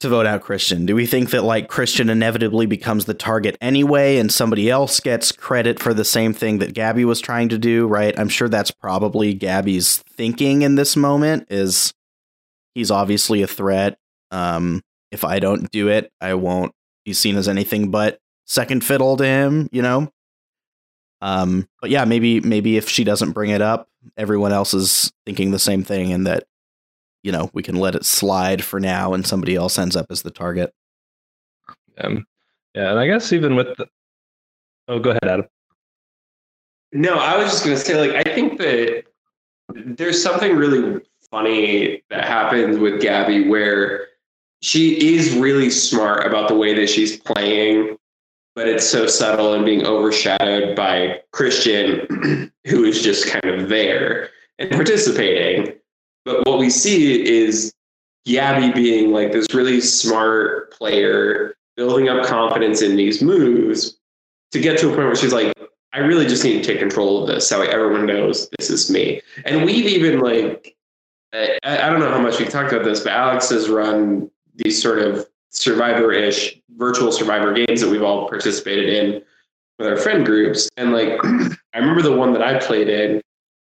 [0.00, 0.86] to vote out Christian?
[0.86, 5.32] Do we think that, like, Christian inevitably becomes the target anyway and somebody else gets
[5.32, 8.18] credit for the same thing that Gabby was trying to do, right?
[8.18, 11.92] I'm sure that's probably Gabby's thinking in this moment is
[12.74, 13.98] he's obviously a threat.
[14.30, 16.72] Um, if I don't do it, I won't
[17.04, 20.12] be seen as anything but second fiddle to him, you know?
[21.20, 25.50] Um, but yeah, maybe maybe if she doesn't bring it up, everyone else is thinking
[25.50, 26.44] the same thing, and that
[27.22, 30.22] you know we can let it slide for now, and somebody else ends up as
[30.22, 30.72] the target.
[31.98, 32.26] Um,
[32.74, 33.86] yeah, and I guess even with the
[34.88, 35.46] oh, go ahead, Adam.
[36.92, 39.04] No, I was just gonna say, like, I think that
[39.68, 41.00] there's something really
[41.30, 44.06] funny that happens with Gabby where
[44.62, 47.98] she is really smart about the way that she's playing
[48.58, 54.30] but it's so subtle and being overshadowed by Christian, who is just kind of there
[54.58, 55.77] and participating.
[56.28, 57.72] But what we see is
[58.26, 63.98] Gabby being like this really smart player, building up confidence in these moves
[64.52, 65.54] to get to a point where she's like,
[65.94, 69.22] I really just need to take control of this so everyone knows this is me.
[69.46, 70.76] And we've even like,
[71.32, 74.82] I, I don't know how much we've talked about this, but Alex has run these
[74.82, 79.22] sort of survivor-ish virtual survivor games that we've all participated in
[79.78, 80.68] with our friend groups.
[80.76, 83.22] And like I remember the one that I played in,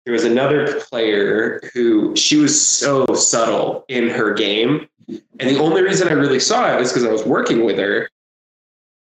[0.06, 4.88] there was another player who she was so subtle in her game.
[5.08, 8.10] And the only reason I really saw it was because I was working with her.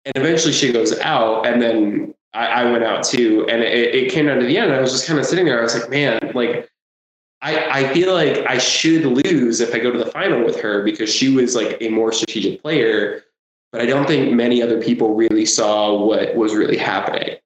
[0.05, 3.47] And eventually she goes out and then I, I went out too.
[3.49, 4.71] And it, it came down to the end.
[4.71, 5.59] I was just kind of sitting there.
[5.59, 6.69] I was like, man, like
[7.41, 10.83] I, I feel like I should lose if I go to the final with her
[10.83, 13.23] because she was like a more strategic player.
[13.71, 17.37] But I don't think many other people really saw what was really happening.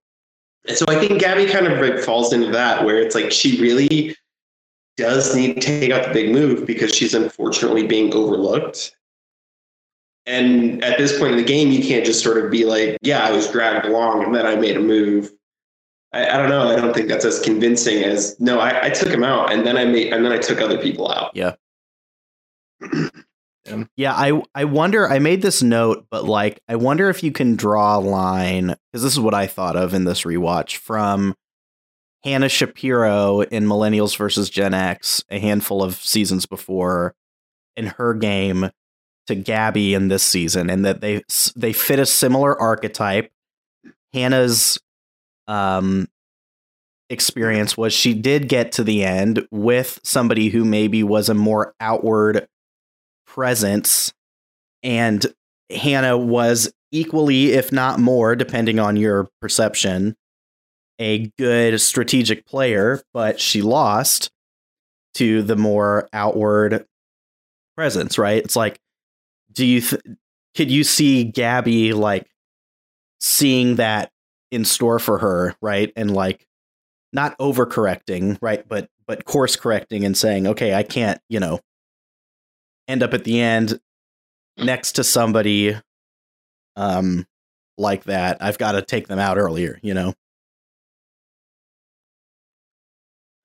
[0.68, 3.60] And so I think Gabby kind of like falls into that where it's like she
[3.60, 4.16] really
[4.96, 8.96] does need to take out the big move because she's unfortunately being overlooked.
[10.26, 13.26] And at this point in the game, you can't just sort of be like, yeah,
[13.26, 15.34] I was dragged along and then I made a move.
[16.14, 16.70] I, I don't know.
[16.70, 18.60] I don't think that's as convincing as no.
[18.60, 21.12] I, I took him out, and then I made, and then I took other people
[21.12, 21.36] out.
[21.36, 21.56] Yeah.
[23.96, 25.10] yeah, I I wonder.
[25.10, 29.04] I made this note, but like, I wonder if you can draw a line because
[29.04, 31.36] this is what I thought of in this rewatch from
[32.24, 37.16] Hannah Shapiro in Millennials versus Gen X a handful of seasons before,
[37.76, 38.70] in her game
[39.28, 41.24] to Gabby in this season, and that they
[41.56, 43.32] they fit a similar archetype.
[44.14, 44.78] Hannah's
[45.48, 46.08] um
[47.10, 51.76] experience was she did get to the end with somebody who maybe was a more
[51.80, 52.48] outward
[53.34, 54.14] presence
[54.82, 55.26] and
[55.70, 60.16] Hannah was equally if not more depending on your perception
[61.00, 64.30] a good strategic player but she lost
[65.16, 66.86] to the more outward
[67.76, 68.80] presence right it's like
[69.52, 70.02] do you th-
[70.56, 72.28] could you see Gabby like
[73.20, 74.12] seeing that
[74.52, 75.92] in store for her, right?
[75.96, 76.46] And like
[77.12, 78.68] not overcorrecting, right?
[78.68, 81.60] But but course correcting and saying, okay, I can't, you know,
[82.88, 83.80] end up at the end
[84.58, 85.76] next to somebody
[86.76, 87.26] um
[87.78, 88.38] like that.
[88.42, 90.14] I've got to take them out earlier, you know.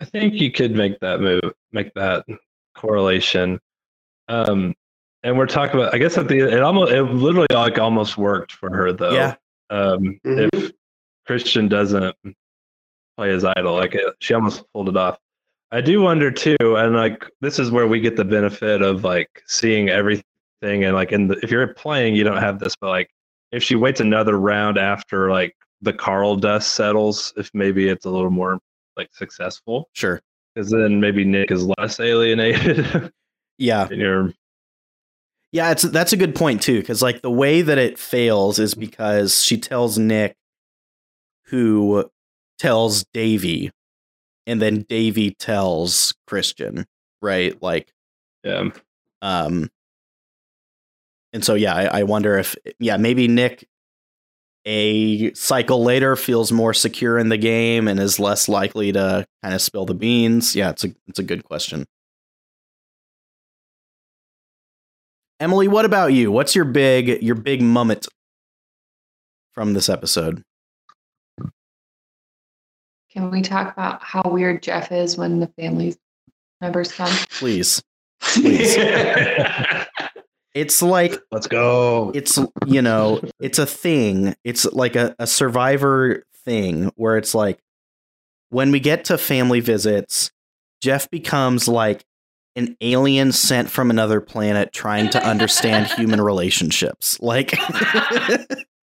[0.01, 1.40] I think you could make that move,
[1.72, 2.24] make that
[2.74, 3.59] correlation.
[4.29, 4.74] Um,
[5.22, 5.94] and we're talking about.
[5.94, 9.12] I guess at the it almost it literally like almost worked for her though.
[9.12, 9.35] Yeah.
[9.70, 10.48] Um, Mhm.
[10.53, 10.72] if
[11.27, 12.14] Christian doesn't
[13.16, 15.18] play his idol, like it, she almost pulled it off.
[15.71, 19.43] I do wonder too, and like this is where we get the benefit of like
[19.47, 20.23] seeing everything,
[20.63, 23.11] and like in the, if you're playing, you don't have this, but like
[23.53, 28.11] if she waits another round after like the Carl dust settles, if maybe it's a
[28.11, 28.59] little more
[28.97, 30.21] like successful, Sure.
[30.55, 33.13] because then maybe Nick is less alienated.
[33.61, 33.89] Yeah.
[35.51, 38.75] Yeah, it's that's a good point too, because like the way that it fails is
[38.75, 40.37] because she tells Nick,
[41.47, 42.09] who
[42.59, 43.71] tells Davie,
[44.49, 46.87] and then Davie tells Christian,
[47.21, 47.61] right?
[47.63, 47.93] Like,
[48.43, 48.71] yeah.
[49.21, 49.71] um,
[51.33, 53.69] and so yeah, I, I wonder if yeah maybe Nick
[54.65, 59.55] a cycle later feels more secure in the game and is less likely to kind
[59.55, 60.57] of spill the beans.
[60.57, 61.87] Yeah, it's a it's a good question.
[65.41, 66.33] Emily, what about you?
[66.33, 68.09] What's your big your big mummet
[69.53, 70.43] from this episode?
[73.12, 75.97] Can we talk about how weird Jeff is when the family
[76.61, 77.12] members come?
[77.31, 77.83] Please.
[78.21, 78.77] Please.
[80.55, 82.11] It's like Let's go.
[82.14, 84.35] it's you know, it's a thing.
[84.44, 87.61] It's like a, a survivor thing where it's like
[88.51, 90.33] when we get to family visits,
[90.81, 92.05] Jeff becomes like
[92.57, 97.21] an alien sent from another planet trying to understand human relationships.
[97.21, 97.53] Like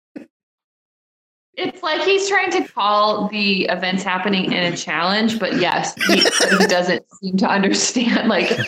[1.55, 6.21] It's like he's trying to call the events happening in a challenge, but yes, he,
[6.57, 8.59] he doesn't seem to understand like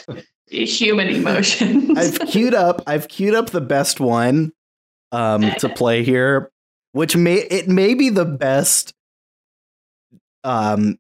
[0.48, 1.98] human emotions.
[1.98, 4.54] I've queued up I've queued up the best one
[5.12, 6.52] um to play here,
[6.92, 8.94] which may it may be the best
[10.44, 11.00] um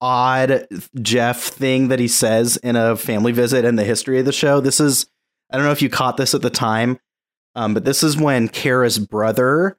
[0.00, 0.66] odd
[1.00, 4.60] Jeff thing that he says in a family visit in the history of the show.
[4.60, 5.06] This is
[5.50, 6.98] I don't know if you caught this at the time,
[7.54, 9.78] um, but this is when Kara's brother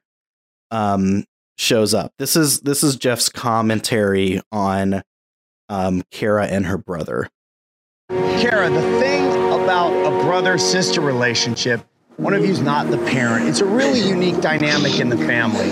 [0.70, 1.24] um
[1.58, 2.12] shows up.
[2.18, 5.02] This is this is Jeff's commentary on
[5.68, 7.28] um Kara and her brother.
[8.10, 11.80] Kara, the thing about a brother sister relationship,
[12.16, 13.48] one of you's not the parent.
[13.48, 15.66] It's a really unique dynamic in the family.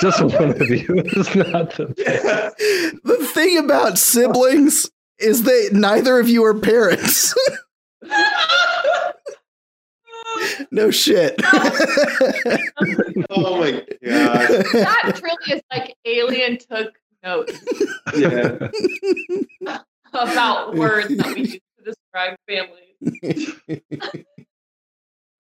[0.00, 1.94] Just one of you is not the.
[3.04, 7.34] the thing about siblings is that neither of you are parents.
[10.70, 11.40] no shit.
[13.30, 14.48] Oh my god.
[14.72, 17.52] that truly is like Alien took notes
[18.16, 18.68] Yeah.
[20.14, 23.54] about words that we use to describe families.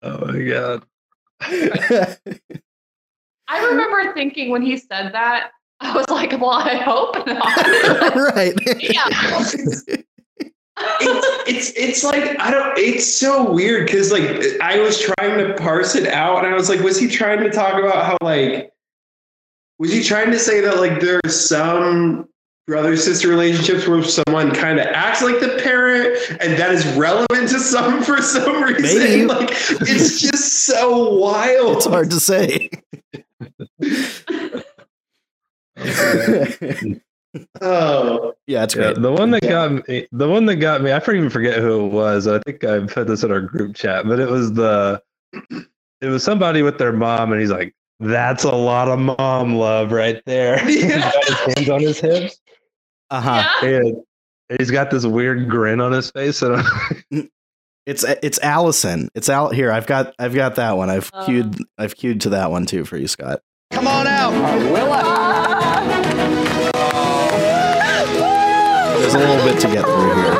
[0.01, 0.83] Oh my god.
[3.47, 8.15] I remember thinking when he said that, I was like, well, I hope not.
[8.35, 8.53] right.
[8.79, 9.07] yeah.
[10.99, 12.77] it's, it's it's like I don't.
[12.77, 14.23] It's so weird because like
[14.61, 17.51] I was trying to parse it out, and I was like, was he trying to
[17.51, 18.71] talk about how like
[19.77, 22.27] was he trying to say that like there are some
[22.65, 27.49] brother sister relationships where someone kind of acts like the parent, and that is relevant
[27.49, 28.81] to some for some reason?
[28.81, 29.25] Maybe.
[29.25, 31.77] Like it's just so wild.
[31.77, 32.71] It's hard to say.
[37.61, 40.97] Oh, yeah, it's Yeah, the one that got me, the one that got me, I
[40.97, 42.25] even forget who it was.
[42.25, 45.01] I think I put this in our group chat, but it was the,
[46.01, 49.91] it was somebody with their mom, and he's like, "That's a lot of mom love
[49.91, 52.39] right there." he's got his hands on his hips,
[53.11, 53.65] Uh huh.
[53.67, 53.79] Yeah.
[54.49, 56.55] and he's got this weird grin on his face, and
[57.11, 57.29] I'm
[57.85, 59.09] It's it's Alison.
[59.15, 59.71] It's out here.
[59.71, 60.89] I've got I've got that one.
[60.89, 61.25] I've Oh.
[61.25, 63.41] queued I've queued to that one too for you, Scott.
[63.71, 64.31] Come on out.
[64.31, 64.71] There's
[69.17, 70.35] a little bit to get through here.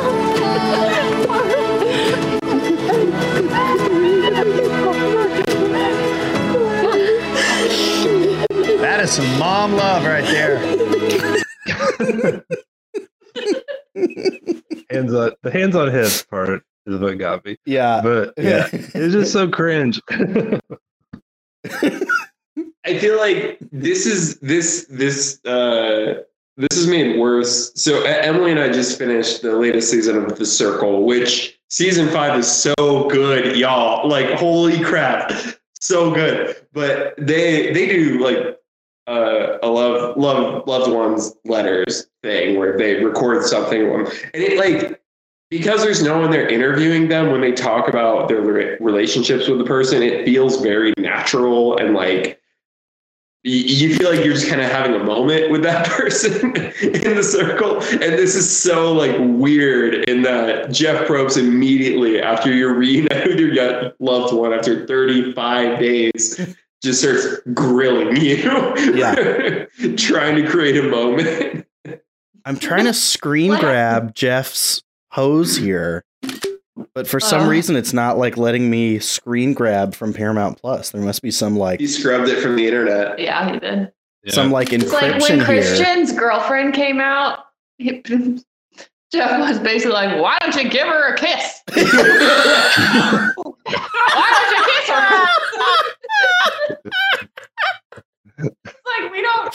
[8.80, 10.58] That is some mom love right there.
[14.90, 17.56] hands on the hands on hips part is what got me.
[17.66, 18.00] Yeah.
[18.02, 20.00] But yeah, it's just so cringe.
[20.10, 20.60] I
[22.98, 26.22] feel like this is this this uh
[26.58, 27.72] this is made worse.
[27.80, 32.38] So Emily and I just finished the latest season of The Circle, which season five
[32.38, 34.08] is so good, y'all.
[34.08, 35.32] Like holy crap,
[35.80, 36.56] so good.
[36.72, 38.58] But they they do like
[39.06, 45.00] uh, a love love loved ones letters thing where they record something and it like
[45.50, 48.42] because there's no one there interviewing them when they talk about their
[48.80, 52.38] relationships with the person it feels very natural and like
[53.44, 57.22] you feel like you're just kind of having a moment with that person in the
[57.22, 57.80] circle.
[57.82, 63.38] And this is so like weird in that jeff probes immediately after you're reunited with
[63.38, 68.36] your young loved one after 35 days just starts grilling you.
[68.94, 69.66] Yeah.
[69.96, 71.66] trying to create a moment.
[72.44, 76.04] I'm trying to screen grab Jeff's hose here,
[76.94, 77.48] but for some Uh.
[77.48, 80.90] reason it's not like letting me screen grab from Paramount Plus.
[80.90, 83.92] There must be some like he scrubbed it from the internet Yeah, he did.
[84.28, 85.44] some like It's like encryption when here.
[85.46, 87.40] Christian's girlfriend came out,
[87.78, 88.02] he-
[89.10, 91.62] Jeff was basically like, why don't you give her a kiss?
[91.72, 91.82] why
[94.34, 95.28] don't you kiss her?
[98.86, 99.54] like, we don't.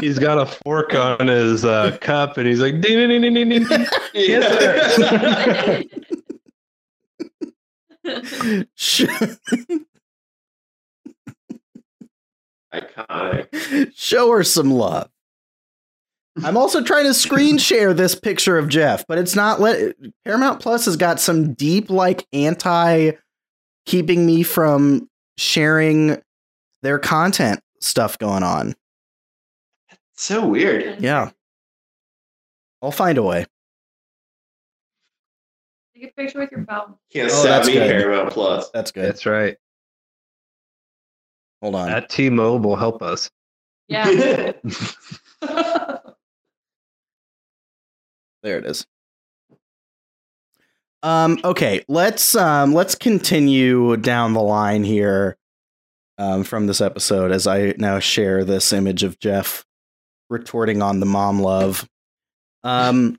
[0.00, 3.48] He's got a fork on his uh, cup, and he's like, ding, ding, ding, ding,
[3.48, 3.86] ding, ding.
[4.14, 5.82] Yeah.
[8.74, 9.04] Sh-
[12.72, 15.10] iconic Show her some love.
[16.42, 19.94] I'm also trying to screen share this picture of Jeff, but it's not let
[20.24, 23.12] Paramount Plus has got some deep like anti
[23.86, 26.20] keeping me from sharing
[26.82, 28.74] their content stuff going on.
[30.14, 31.30] so weird Yeah.
[32.82, 33.46] I'll find a way.
[35.94, 36.94] Take a picture with your phone.
[37.12, 37.88] Can't Oh, stop that's me, good.
[37.90, 38.70] Paramount Plus.
[38.70, 39.04] That's good.
[39.04, 39.56] That's right.
[41.62, 41.90] Hold on.
[41.90, 43.30] At T-Mobile, help us.
[43.88, 44.52] Yeah.
[48.42, 48.86] There it is.
[51.02, 55.36] Um, okay, let's um, let's continue down the line here
[56.20, 59.64] um, from this episode as I now share this image of Jeff
[60.28, 61.88] retorting on the mom love.
[62.62, 63.18] Um,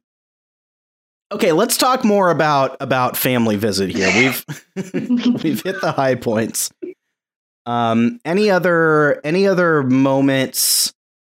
[1.32, 4.08] okay, let's talk more about about family visit here.
[4.16, 4.46] We've
[5.44, 6.70] we've hit the high points.
[7.66, 10.94] Um, any other any other moments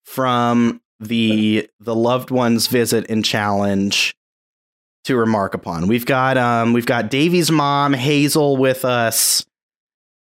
[0.04, 4.16] from the the loved ones visit and challenge
[5.04, 5.86] to remark upon.
[5.86, 9.46] We've got um we've got Davie's mom Hazel with us.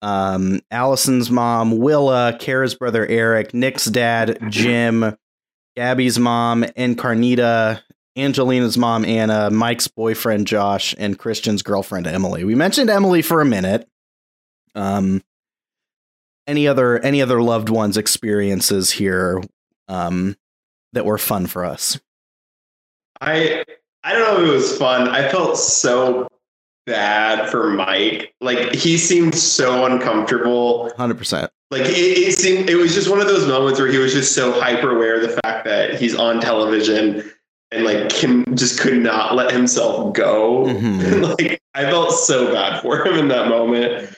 [0.02, 5.16] Um Alison's mom Willa, Kara's brother Eric, Nick's dad Jim,
[5.76, 7.82] Gabby's mom Encarnita,
[8.16, 12.43] Angelina's mom Anna, Mike's boyfriend Josh, and Christian's girlfriend Emily.
[12.43, 13.88] We mentioned Emily for a minute.
[14.76, 15.24] Um
[16.45, 19.41] any other any other loved ones experiences here
[19.88, 20.36] um
[20.93, 22.00] that were fun for us.
[23.20, 23.66] I
[24.04, 25.08] I don't know if it was fun.
[25.10, 26.28] I felt so
[26.88, 28.33] bad for Mike.
[28.41, 30.91] Like he seemed so uncomfortable.
[30.97, 31.49] 100%.
[31.69, 34.33] Like it, it seemed it was just one of those moments where he was just
[34.33, 37.29] so hyper aware of the fact that he's on television
[37.71, 40.63] and like can just could not let himself go.
[40.65, 41.38] Mhm.
[41.39, 44.15] like I felt so bad for him in that moment.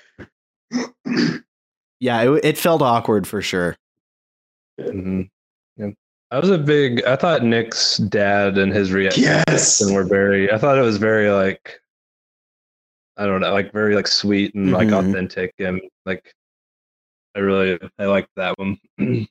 [1.99, 3.75] Yeah, it, it felt awkward for sure.
[4.79, 5.23] hmm
[5.75, 5.89] Yeah.
[6.31, 7.03] I was a big.
[7.05, 9.81] I thought Nick's dad and his reaction Yes.
[9.91, 10.51] were very.
[10.51, 11.78] I thought it was very like.
[13.19, 15.09] I don't know, like very like sweet and like Mhm.
[15.09, 16.33] authentic and like.
[17.35, 18.79] I really I like that one.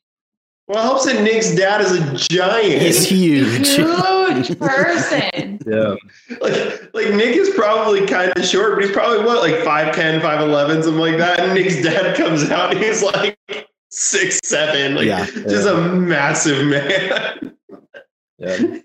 [0.71, 2.83] Well, it helps that Nick's dad is a giant.
[2.83, 3.69] He's huge.
[3.71, 5.59] Huge person.
[5.67, 5.95] yeah.
[6.43, 10.83] like like Nick is probably kind of short, but he's probably what like 5'10, 5'11,
[10.83, 11.41] something like that.
[11.41, 13.39] And Nick's dad comes out and he's like
[13.91, 15.25] six seven, like Yeah.
[15.25, 17.57] just a massive man.
[18.39, 18.81] Yeah.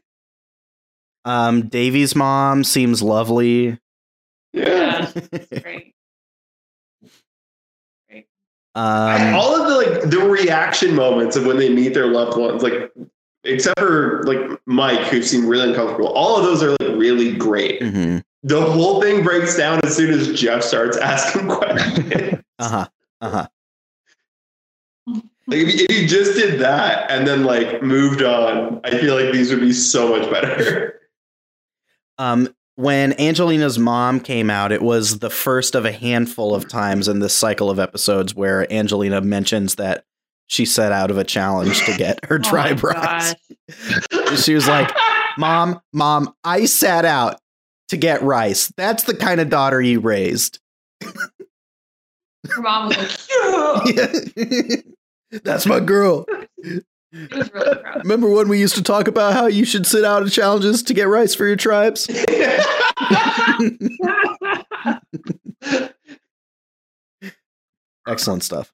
[1.25, 3.77] Um, Davie's mom seems lovely.
[4.53, 5.11] Yeah.
[5.11, 5.93] Yeah, it's great.
[8.75, 12.63] Um, All of the like the reaction moments of when they meet their loved ones,
[12.63, 12.91] like
[13.43, 17.81] except for like Mike, who seemed really uncomfortable, all of those are like really great.
[17.81, 18.23] mhm.
[18.45, 22.39] The whole thing breaks down as soon as Jeff starts asking questions.
[22.59, 22.87] Uh-huh.
[23.19, 23.47] Uh-huh.
[25.47, 29.15] Like if you, if you just did that and then like moved on, I feel
[29.21, 31.01] like these would be so much better.
[32.17, 37.07] Um, when Angelina's mom came out, it was the first of a handful of times
[37.07, 40.05] in this cycle of episodes where Angelina mentions that
[40.47, 43.36] she set out of a challenge to get her Oh my rice.
[44.43, 44.91] She was like,
[45.38, 47.39] Mom, Mom, I sat out
[47.89, 48.71] to get rice.
[48.76, 50.59] That's the kind of daughter you raised.
[51.01, 54.76] Her mom was like, yeah.
[55.43, 56.26] That's my girl.
[57.14, 57.97] She was really proud.
[58.03, 60.93] Remember when we used to talk about how you should sit out of challenges to
[60.93, 62.09] get rice for your tribes?
[68.07, 68.72] Excellent stuff.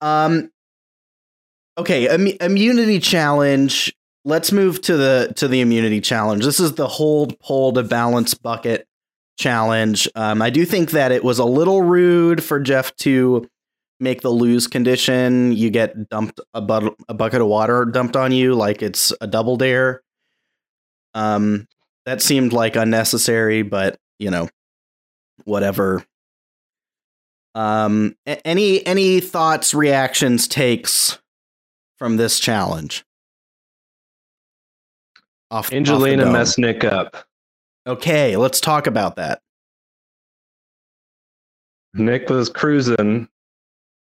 [0.00, 0.50] Um
[1.78, 3.94] okay, Im- immunity challenge.
[4.24, 6.44] Let's move to the to the immunity challenge.
[6.44, 8.86] This is the hold pull to balance bucket
[9.38, 10.08] challenge.
[10.14, 13.48] Um I do think that it was a little rude for Jeff to
[14.02, 15.52] make the lose condition.
[15.52, 19.26] You get dumped a, bu- a bucket of water dumped on you like it's a
[19.26, 20.02] double dare.
[21.14, 21.68] Um
[22.04, 24.48] that seemed like unnecessary, but you know,
[25.44, 26.04] whatever.
[27.54, 31.18] Um, any any thoughts, reactions, takes
[31.98, 33.04] from this challenge?
[35.50, 36.32] Off, off Angelina dome.
[36.32, 37.24] messed Nick up.
[37.86, 39.42] Okay, let's talk about that.
[41.94, 43.28] Nick was cruising.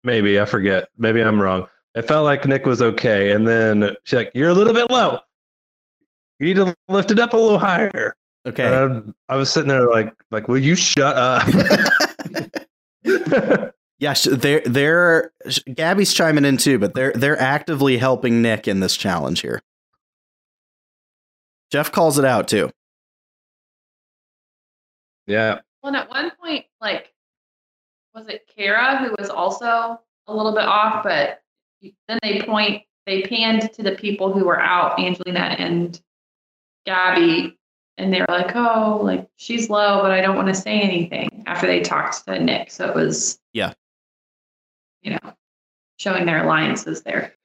[0.08, 0.88] Maybe I forget.
[0.98, 1.68] Maybe I'm wrong.
[1.94, 5.20] It felt like Nick was okay, and then she's like, "You're a little bit low.
[6.40, 8.16] You need to lift it up a little higher."
[8.48, 8.66] Okay.
[8.74, 11.46] And I, I was sitting there like, "Like, will you shut up?"
[14.00, 15.34] yeah, sh- they're they're
[15.74, 19.62] Gabby's chiming in too, but they're they're actively helping Nick in this challenge here.
[21.70, 22.70] Jeff calls it out too.
[25.26, 27.12] yeah, Well, and at one point, like,
[28.18, 31.04] was it Kara who was also a little bit off?
[31.04, 31.42] But
[32.08, 36.00] then they point, they panned to the people who were out, Angelina and
[36.86, 37.58] Gabby,
[38.00, 41.44] and they were like, "Oh, like she's low, but I don't want to say anything."
[41.46, 43.74] After they talked to Nick, so it was, Yeah.
[45.02, 45.34] you know,
[45.98, 47.36] showing their alliances there.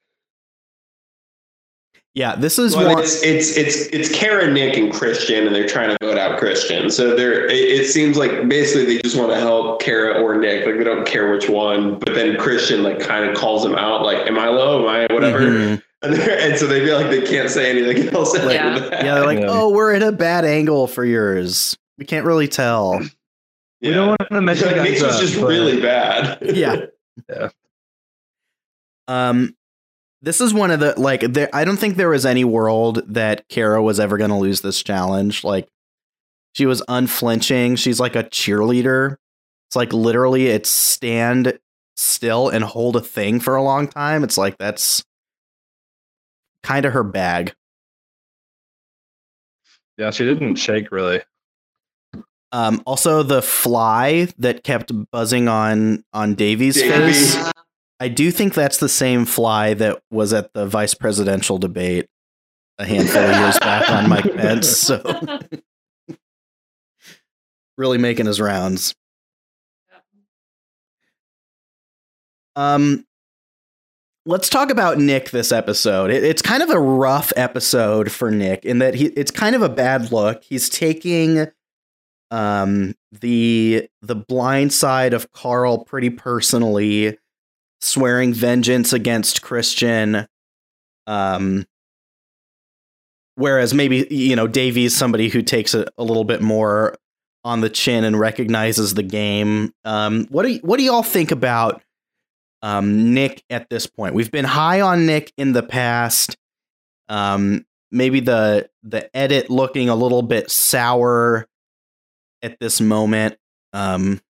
[2.15, 3.03] Yeah, this is Well, one.
[3.03, 6.91] it's it's it's it's Kara, Nick, and Christian, and they're trying to vote out Christian.
[6.91, 10.63] So they're it, it seems like basically they just want to help Kara or Nick.
[10.65, 11.97] Like they don't care which one.
[11.97, 14.03] But then Christian like kind of calls them out.
[14.03, 14.83] Like, am I low?
[14.83, 15.39] Am I whatever?
[15.39, 15.81] Mhm.
[16.03, 18.35] And, and so they feel like they can't say anything else.
[18.35, 18.77] after Yeah.
[18.77, 19.05] that.
[19.05, 19.45] Yeah, they're like, Yeah.
[19.47, 21.77] oh, we're in a bad angle for yours.
[21.97, 22.99] We can't really tell.
[23.81, 26.39] We don't want to mention like, Nick's was just but- really bad.
[26.41, 26.75] Yeah.
[27.29, 27.49] yeah.
[29.07, 29.55] Um,
[30.23, 31.21] this is one of the like.
[31.21, 34.61] There, I don't think there was any world that Kara was ever going to lose
[34.61, 35.43] this challenge.
[35.43, 35.67] Like,
[36.53, 37.75] she was unflinching.
[37.75, 39.17] She's like a cheerleader.
[39.67, 41.59] It's like literally, it's stand
[41.97, 44.23] still and hold a thing for a long time.
[44.23, 45.03] It's like that's
[46.63, 47.53] kind of her bag.
[49.97, 51.21] Yeah, she didn't shake really.
[52.53, 57.11] Um, also, the fly that kept buzzing on on Davie's Davy.
[57.11, 57.51] face.
[58.03, 62.09] I do think that's the same fly that was at the vice presidential debate
[62.77, 64.67] a handful of years back on Mike Pence.
[64.67, 65.39] So
[67.77, 68.93] really making his rounds.
[72.57, 73.05] Um,
[74.25, 76.11] let's talk about Nick this episode.
[76.11, 79.61] It, it's kind of a rough episode for Nick in that he it's kind of
[79.61, 80.43] a bad look.
[80.43, 81.47] He's taking
[82.31, 87.17] um the the blind side of Carl pretty personally,
[87.83, 90.27] swearing vengeance against Christian.
[91.07, 91.65] Um
[93.35, 96.95] whereas maybe you know Davie's somebody who takes it a little bit more
[97.43, 99.73] on the chin and recognizes the game.
[99.83, 101.81] Um what do y- what do y'all think about
[102.63, 104.15] um, Nick at this point.
[104.15, 106.37] We've been high on Nick in the past.
[107.09, 111.45] Um, maybe the the edit looking a little bit sour
[112.41, 113.37] at this moment.
[113.73, 114.21] Um,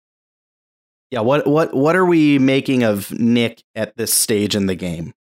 [1.14, 5.14] yeah, what what what are we making of Nick at this stage in the game?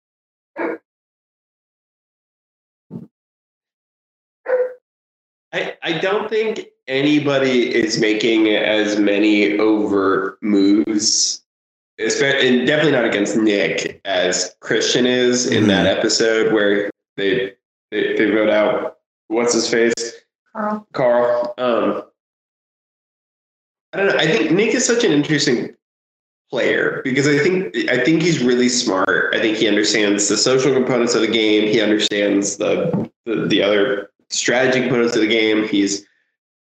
[5.53, 11.43] I, I don't think anybody is making as many overt moves,
[12.01, 17.53] espe- and definitely not against Nick as Christian is in that episode where they,
[17.91, 19.93] they they vote out what's his face
[20.55, 20.87] Carl.
[20.93, 21.53] Carl.
[21.59, 22.03] Um,
[23.93, 24.17] I don't know.
[24.17, 25.75] I think Nick is such an interesting
[26.53, 29.33] player because I think I think he's really smart.
[29.33, 31.67] I think he understands the social components of the game.
[31.67, 35.67] He understands the the, the other strategy components of the game.
[35.67, 36.05] He's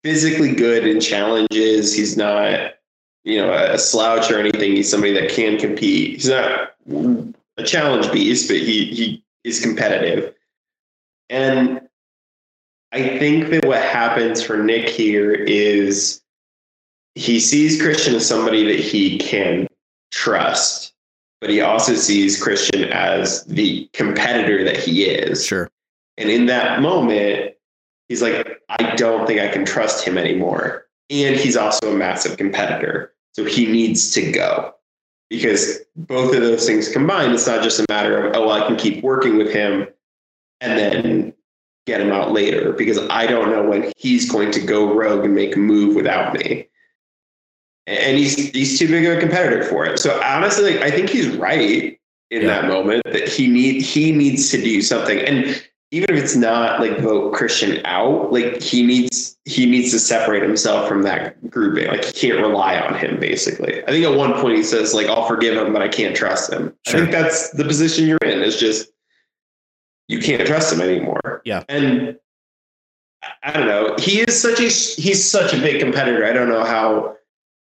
[0.03, 1.95] physically good in challenges.
[1.95, 2.75] He's not
[3.23, 4.75] you know a slouch or anything.
[4.75, 6.15] He's somebody that can compete.
[6.15, 6.73] He's not
[7.57, 10.35] a challenge beast, but he he is competitive.
[11.31, 11.81] And
[12.91, 16.23] I think that what happens for Nick here is
[17.15, 19.69] he sees Christian as somebody that he can
[20.11, 20.95] trust,
[21.41, 25.45] but he also sees Christian as the competitor that he is.
[25.45, 25.71] Sure.
[26.17, 27.55] And in that moment,
[28.09, 30.87] he's like, I don't think I can trust him anymore.
[31.11, 33.13] And he's also a massive competitor.
[33.33, 34.73] So he needs to go.
[35.29, 38.67] Because both of those things combined, it's not just a matter of, oh, well, I
[38.67, 39.89] can keep working with him
[40.61, 41.35] and then
[41.87, 45.35] get him out later because I don't know when he's going to go rogue and
[45.35, 46.69] make a move without me.
[47.87, 49.99] And he's he's too big of a competitor for it.
[49.99, 51.99] So honestly, like, I think he's right
[52.31, 52.49] in Yeah.
[52.49, 55.19] that moment that he need he needs to do something.
[55.21, 55.63] And
[55.93, 60.43] even if it's not like vote Christian out, like he needs he needs to separate
[60.43, 61.87] himself from that grouping.
[61.87, 63.85] Like he can't rely on him basically.
[63.85, 66.53] I think at one point he says like I'll forgive him, but I can't trust
[66.53, 66.75] him.
[66.89, 66.97] Sure.
[66.97, 68.43] I think that's the position you're in.
[68.43, 68.89] Is just
[70.09, 71.43] you can't trust him anymore.
[71.45, 71.63] Yeah.
[71.69, 72.19] And
[73.23, 73.95] I- I don't know.
[73.99, 76.25] He is such a he's such a big competitor.
[76.27, 77.17] I don't know how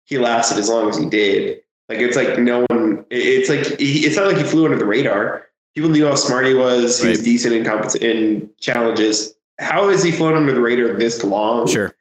[0.10, 1.62] he lasted as long as he did.
[1.88, 3.06] Like it's like no one.
[3.10, 5.46] It's like he, it's not like he flew under the radar.
[5.76, 7.00] People knew how smart he was.
[7.02, 7.26] He was Right.
[7.26, 9.34] decent in compet- in challenges.
[9.60, 11.68] How has he flown under the radar this long?
[11.68, 11.96] Sure.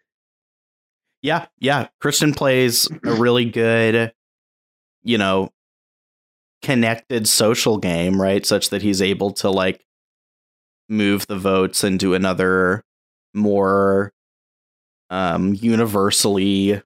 [1.23, 1.89] Yeah, yeah.
[2.01, 4.13] Christian plays a really good,
[5.03, 5.51] you know,
[6.63, 8.45] connected social game, right?
[8.47, 9.85] Such that he's able to like
[10.89, 12.85] move the votes into another
[13.35, 14.13] more
[15.11, 16.83] um universally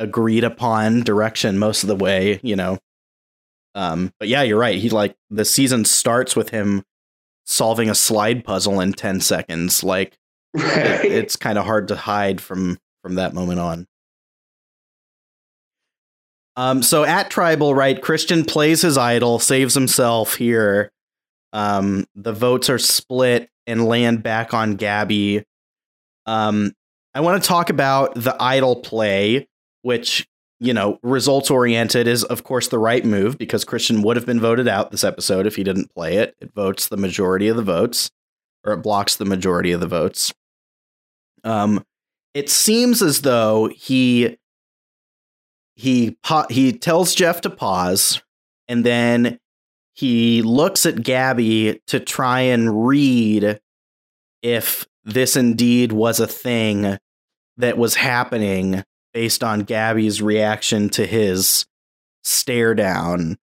[0.00, 2.78] agreed upon direction most of the way, you know.
[3.76, 4.78] Um but yeah, you're right.
[4.80, 6.82] He like the season starts with him
[7.46, 10.16] solving a slide puzzle in 10 seconds like
[10.54, 11.04] Right.
[11.04, 13.86] it- it's kind of hard to hide from from that moment on.
[16.56, 20.90] Um, so at tribal, right, Christian plays his idol, saves himself here.
[21.52, 25.44] Um, the votes are split and land back on Gabby.
[26.26, 26.72] Um,
[27.14, 29.48] I want to talk about the idol play,
[29.82, 30.26] which
[30.60, 34.40] you know, results oriented is of course the right move because Christian would have been
[34.40, 36.36] voted out this episode if he didn't play it.
[36.38, 38.10] It votes the majority of the votes.
[38.62, 40.34] or it blocks the majority of the votes.
[41.44, 41.82] Um,
[42.34, 44.36] it seems as though he
[45.76, 46.18] he
[46.50, 48.22] he tells Jeff to pause,
[48.68, 49.38] and then
[49.94, 53.60] he looks at Gabby to try and read
[54.42, 56.98] if this indeed was a thing
[57.56, 61.66] that was happening based on Gabby's reaction to his
[62.22, 63.38] stare down.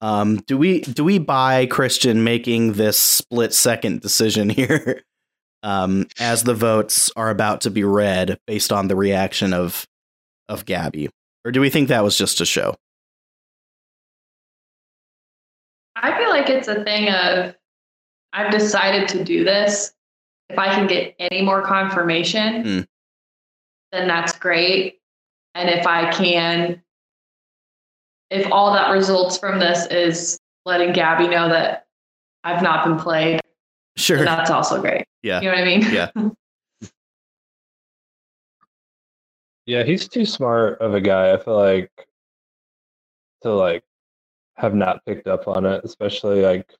[0.00, 5.02] Um, do we do we buy Christian making this split second decision here
[5.62, 9.86] um, as the votes are about to be read based on the reaction of
[10.48, 11.10] of Gabby,
[11.44, 12.76] or do we think that was just a show?
[15.96, 17.54] I feel like it's a thing of
[18.32, 19.92] I've decided to do this.
[20.48, 22.80] If I can get any more confirmation, Hmm.
[23.92, 25.00] Then that's great.
[25.54, 26.82] And if I can,
[28.30, 31.86] if all that results from this is letting Gabby know that
[32.44, 33.40] I've not been played,
[33.96, 34.18] Sure.
[34.18, 35.04] then that's also great.
[35.22, 35.40] Yeah.
[35.40, 35.80] You know what I mean?
[35.90, 36.10] Yeah.
[39.66, 41.34] Yeah, he's too smart of a guy.
[41.34, 41.90] I feel like
[43.42, 43.84] to like
[44.56, 46.72] have not picked up on it, especially like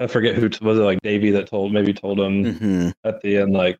[0.00, 3.20] I forget who t- was it like Davie that told maybe told him hmm at
[3.22, 3.78] the end like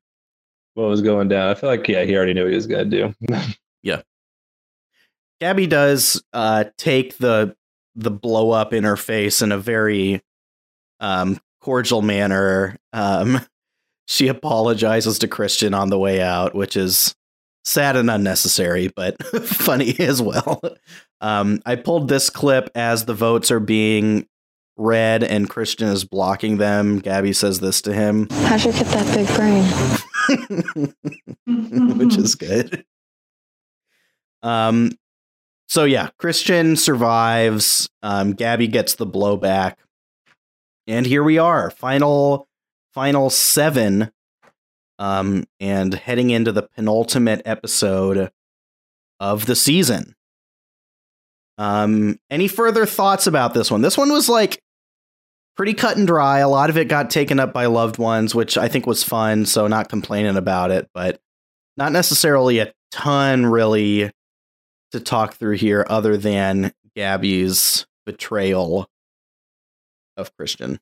[0.75, 1.49] what was going down.
[1.49, 3.15] I feel like yeah, he already knew what he was gonna do.
[3.83, 4.03] Yeah.
[5.41, 7.57] Gabby does uh, take the
[7.95, 10.23] the blow up in her face in a very
[11.01, 12.77] um, cordial manner.
[12.93, 13.41] Um,
[14.07, 17.15] she apologizes to Christian on the way out, which is
[17.65, 20.61] sad and unnecessary, but funny as well.
[21.21, 24.27] Um, I pulled this clip as the votes are being
[24.77, 26.99] read and Christian is blocking them.
[26.99, 30.07] Gabby says this to him, How'd you get that big brain?
[31.47, 32.85] which is good.
[34.43, 34.93] Um,
[35.69, 37.89] so yeah, Christian survives.
[38.03, 39.75] Um, Gabby gets the blowback,
[40.87, 42.49] and here we are, final,
[42.93, 44.11] final seven,
[44.99, 48.31] um, and heading into the penultimate episode
[49.21, 50.15] of the season.
[51.59, 53.83] Um, any further thoughts about this one?
[53.83, 54.63] This one was like
[55.61, 56.39] pretty cut and dry.
[56.39, 59.45] A lot of it got taken up by loved ones, which I think was fun.
[59.45, 61.21] So not complaining about it, but
[61.77, 64.11] not necessarily a ton really
[64.93, 68.89] to talk through here other than Gabby's betrayal
[70.17, 70.81] of Christian.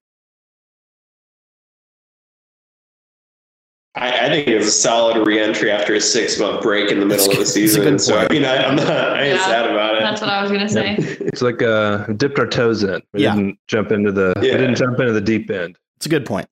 [4.00, 7.26] I, I think it was a solid re-entry after a six-month break in the middle
[7.26, 7.82] That's of the good- that's a season.
[7.82, 8.30] good So I point.
[8.32, 8.86] mean, I, I'm not.
[8.90, 10.00] I ain't Yeah, sad about it.
[10.00, 10.94] That's what I was gonna say.
[10.98, 13.02] It's like uh dipped our toes in.
[13.12, 13.34] We Yeah.
[13.34, 14.52] didn't jump into the yeah.
[14.52, 15.78] we didn't jump into the deep end.
[15.96, 16.46] It's a good point.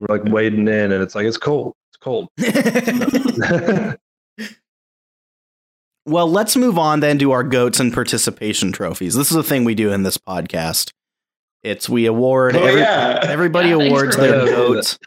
[0.00, 1.74] We're like wading in and it's like it's cold.
[1.90, 2.28] It's cold.
[6.06, 9.14] well, let's move on then to our goats and participation trophies.
[9.14, 10.92] This is a thing we do in this podcast.
[11.64, 13.18] It's we award Oh, every, yeah.
[13.24, 14.48] everybody Yeah, awards their that.
[14.48, 14.98] goat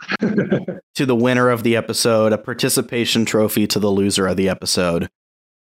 [0.96, 5.10] to the winner of the episode, a participation trophy to the loser of the episode.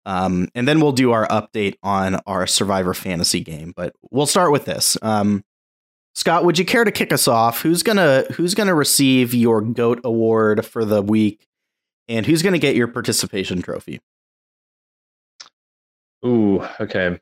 [0.05, 3.73] Um, and then we'll do our update on our Survivor fantasy game.
[3.76, 4.97] But we'll start with this.
[5.01, 5.43] Um,
[6.13, 7.61] Scott, would you care to kick us off?
[7.61, 11.47] Who's gonna Who's gonna receive your goat award for the week,
[12.07, 13.99] and who's gonna get your participation trophy?
[16.26, 17.19] Ooh, okay.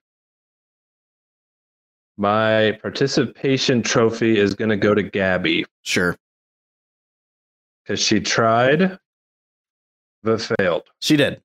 [2.18, 6.16] My participation trophy is going to go to Gabby Sure,
[7.84, 8.98] because she tried
[10.22, 11.42] but failed she did.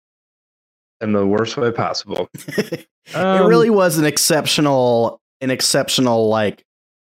[1.01, 2.29] in the worst way possible.
[2.35, 6.65] it Um, really was an exceptional, an exceptional like.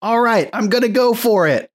[0.01, 1.72] All right, I'm gonna go for it.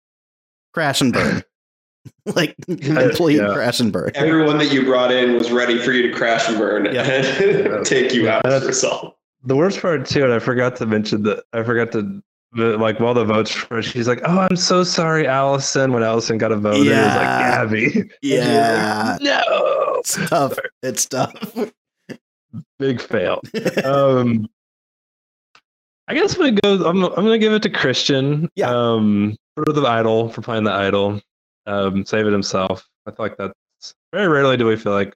[0.73, 1.43] Crash and burn,
[2.35, 3.53] like complete Yeah.
[3.53, 4.11] crash and burn.
[4.13, 7.03] Everyone that you brought in was ready for you to crash and burn Yeah.
[7.09, 9.15] and take you out That's- as a result.
[9.43, 12.21] The worst part too, and I forgot to mention that I forgot to
[12.53, 16.37] the- like while the votes were, she's like, "Oh, I'm so sorry, Alison." When Alison
[16.37, 17.15] got a vote, it was Yeah.
[17.15, 18.09] like Gabby.
[18.21, 20.57] Yeah, no, it's tough.
[20.83, 21.33] It's tough.
[22.79, 23.41] big fail.
[23.85, 24.49] um,
[26.07, 26.89] I guess I'm gonna go.
[26.89, 28.49] I'm, I'm gonna give it to Christian.
[28.55, 28.69] Yeah.
[28.71, 31.21] Um, for the idol for playing the idol,
[31.65, 32.87] um, save it himself.
[33.05, 35.13] I feel like that's very rarely do we feel like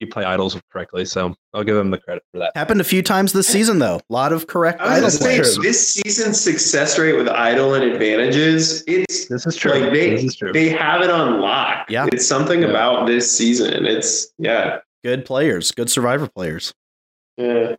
[0.00, 1.04] he play idols correctly.
[1.04, 2.52] So I'll give him the credit for that.
[2.54, 3.96] Happened a few times this season, though.
[3.96, 8.82] A lot of correct I was say, this season's success rate with idol and advantages,
[8.86, 9.72] it's This is true.
[9.72, 10.52] like they this is true.
[10.52, 11.86] they have it on lock.
[11.88, 12.06] Yeah.
[12.12, 12.68] It's something Yeah.
[12.70, 13.86] about this season.
[13.86, 14.78] It's yeah.
[15.04, 16.74] Good players, good survivor players.
[17.36, 17.74] Yeah.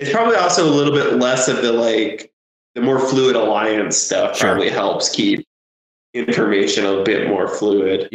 [0.00, 2.32] It's probably also a little bit less of the like
[2.74, 4.50] the more fluid alliance stuff Sure.
[4.50, 5.44] probably helps keep
[6.14, 8.08] information a bit more fluid.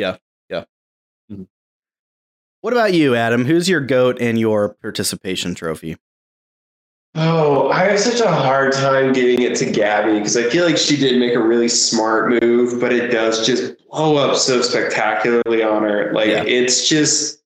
[2.64, 3.44] What about you, Adam?
[3.44, 5.98] Who's your goat and your participation trophy?
[7.14, 10.78] Oh, I have such a hard time giving it to Gabby because I feel like
[10.78, 15.62] she did make a really smart move, but it does just blow up so spectacularly
[15.62, 16.14] on her.
[16.14, 16.46] Like Yeah.
[16.46, 17.44] it's just,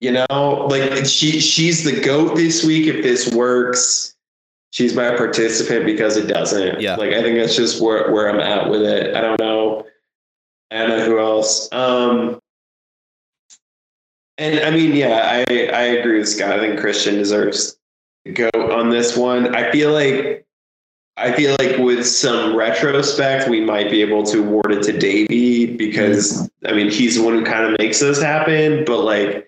[0.00, 2.86] you know, like she she's the goat this week.
[2.86, 4.14] If this works,
[4.72, 6.82] she's my participant because it doesn't.
[6.82, 6.96] Yeah.
[6.96, 9.16] Like I think that's just where where I'm at with it.
[9.16, 9.86] I don't know.
[10.70, 11.72] I don't know who else.
[11.72, 12.40] Um,
[14.38, 16.58] and I mean, yeah, I I agree with Scott.
[16.58, 17.78] I think Christian deserves
[18.24, 19.54] to go on this one.
[19.54, 20.46] I feel like
[21.16, 25.76] I feel like with some retrospect, we might be able to award it to Davie
[25.76, 29.46] because I mean he's the one who kind of makes this happen, but like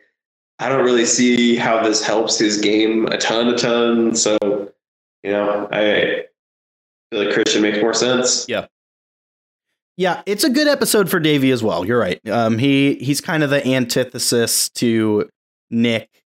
[0.59, 4.14] I don't really see how this helps his game a ton, a ton.
[4.14, 4.39] So
[5.24, 6.26] you know, I
[7.11, 8.49] feel like Christian makes more sense.
[8.49, 8.66] Yeah,
[10.26, 11.84] it's a good episode for Davie as well.
[11.84, 12.20] You're right.
[12.28, 15.28] Um, he he's kind of the antithesis to
[15.70, 16.22] Nick,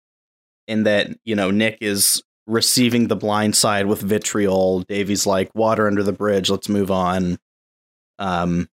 [0.69, 4.81] in that you know Nick is receiving the blind side with vitriol.
[4.83, 6.51] Davie's like water under the bridge.
[6.51, 7.39] Let's move on.
[8.19, 8.69] Um,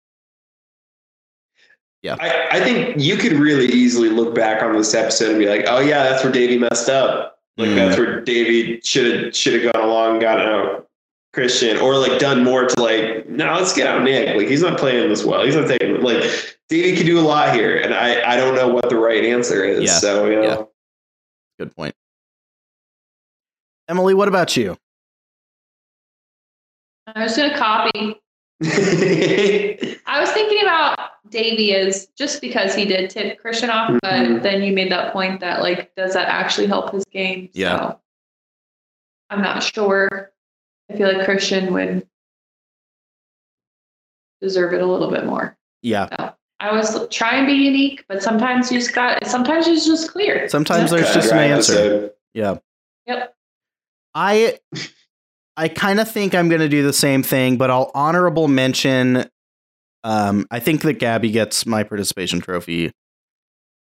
[2.19, 5.65] I, I think you could really easily look back on this episode and be like,
[5.67, 7.39] oh yeah, that's where Davie messed up.
[7.57, 7.75] Like Mm.
[7.75, 10.87] that's where Davey should have should have gone along and gotten out
[11.35, 14.37] Christian, or like done more to like, no, let's get out Nick.
[14.37, 15.43] Like he's not playing this well.
[15.45, 16.23] He's not taking like
[16.69, 19.65] Davie can do a lot here, and I I don't know what the right answer
[19.65, 19.83] is.
[19.83, 19.99] Yeah.
[19.99, 20.63] So you Yeah.
[21.59, 21.93] good point.
[23.89, 24.77] Emily, what about you?
[27.13, 28.15] I was gonna copy.
[28.63, 30.97] I was thinking about
[31.29, 34.41] Davie as just because he did tip Christian off, but Mhm.
[34.41, 37.49] then you made that point that like, does that actually help his game?
[37.51, 37.77] Yeah.
[37.77, 37.99] So,
[39.29, 40.31] I'm not sure.
[40.89, 42.07] I feel like Christian would
[44.41, 45.57] deserve it a little bit more.
[45.81, 49.25] Yeah, So I was trying to be unique, but sometimes you just got.
[49.25, 50.47] Sometimes it's just clear.
[50.49, 52.11] sometimes there's just an answer.
[52.33, 52.57] Yeah.
[53.07, 53.35] Yep.
[54.13, 54.59] I
[55.57, 59.29] I kind of think I'm going to do the same thing, but I'll honorable mention.
[60.03, 62.91] Um, I think that Gabby gets my participation trophy.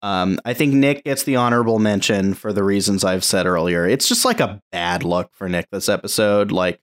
[0.02, 3.88] Um, I think Nick gets the honorable mention for the reasons I've said earlier.
[3.88, 6.52] It's just like a bad look for Nick this episode.
[6.52, 6.80] Like,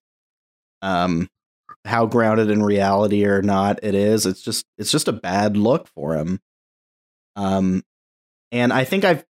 [0.82, 1.28] um,
[1.84, 4.26] how grounded in reality or not it is.
[4.26, 6.40] It's just it's just a bad look for him.
[7.36, 7.82] Um,
[8.50, 9.24] and I think I've,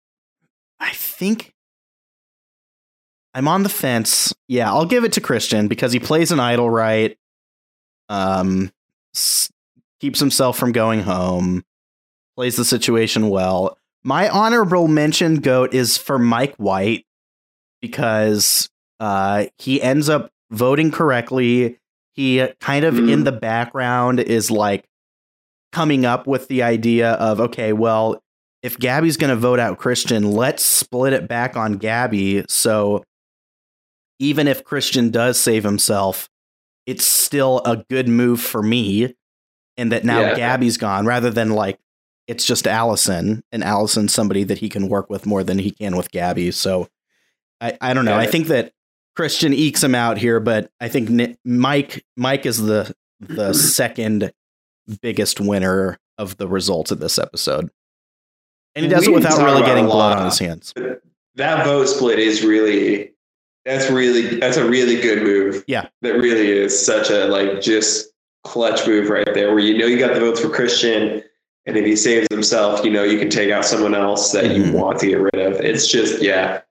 [0.79, 1.53] I think
[3.35, 4.35] I'm on the fence.
[4.49, 7.17] Yeah, I'll give it to Christian because he plays an idol right.
[8.09, 8.73] Um,
[9.15, 9.51] s-
[10.01, 11.65] keeps himself from going home.
[12.37, 13.77] Plays the situation well.
[14.03, 17.05] My honorable mention goat is for Mike White
[17.83, 21.79] because uh, he ends up voting correctly.
[22.15, 23.11] He kind of Mm.
[23.13, 24.85] in the background is like
[25.73, 28.23] coming up with the idea of okay, well,
[28.63, 32.45] if Gabby's going to vote out Christian, let's split it back on Gabby.
[32.49, 33.05] So
[34.19, 36.29] even if Christian does save himself,
[36.87, 39.15] it's still a good move for me.
[39.77, 40.35] And that now Yeah.
[40.35, 41.79] Gabby's gone rather than like
[42.27, 45.97] it's just Alison and Alison's somebody that he can work with more than he can
[45.97, 46.51] with Gabby.
[46.51, 46.89] So
[47.63, 48.17] I, I don't know.
[48.17, 48.73] I think that
[49.17, 54.33] Christian ekes him out here, but I think Ni- Mike Mike is the the second
[55.03, 57.71] biggest winner of the results of this episode.
[58.75, 60.73] And he does We it without really getting blood on his hands.
[61.35, 63.13] that vote split is really
[63.65, 65.65] that's really that's a really good move.
[65.67, 65.89] Yeah.
[66.03, 68.09] That really is such a like just
[68.45, 71.23] clutch move right there where you know you got the votes for Christian
[71.67, 74.67] and if he saves himself, you know you can take out someone else that Mhm.
[74.67, 75.61] you want to get rid of.
[75.61, 76.63] It's just yeah.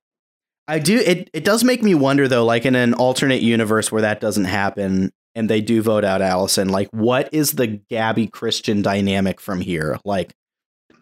[0.69, 4.03] I do it it does make me wonder though, like in an alternate universe where
[4.03, 8.83] that doesn't happen and they do vote out Alison, like what is the Gabby Christian
[8.83, 9.97] dynamic from here?
[10.05, 10.31] Like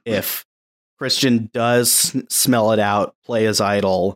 [0.05, 0.45] if
[0.97, 4.15] Christian does smell it out, play his idol,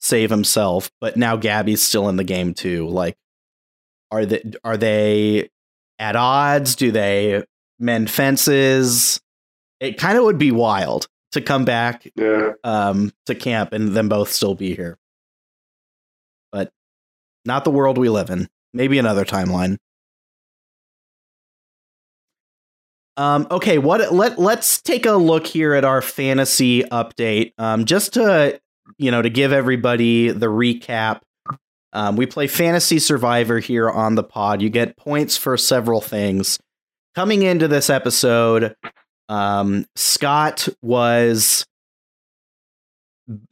[0.00, 2.86] save himself, but now Gabby's still in the game too.
[2.86, 3.16] Like
[4.12, 5.50] are they are they
[5.98, 6.76] at odds?
[6.76, 7.42] Do they
[7.80, 9.20] mend fences?
[9.80, 12.52] It kind of would be wild to come back Yeah.
[12.64, 14.98] um, to camp and them both still be here.
[16.52, 16.72] But
[17.44, 18.48] not the world we live in.
[18.72, 19.76] Maybe another timeline.
[23.16, 27.52] Um, okay, what let let's take a look here at our fantasy update.
[27.58, 28.60] Um, just to
[28.98, 31.20] you know to give everybody the recap.
[31.92, 34.62] Um, we play Fantasy Survivor here on the pod.
[34.62, 36.56] You get points for several things.
[37.16, 38.76] Coming into this episode,
[39.30, 41.64] um, Scott was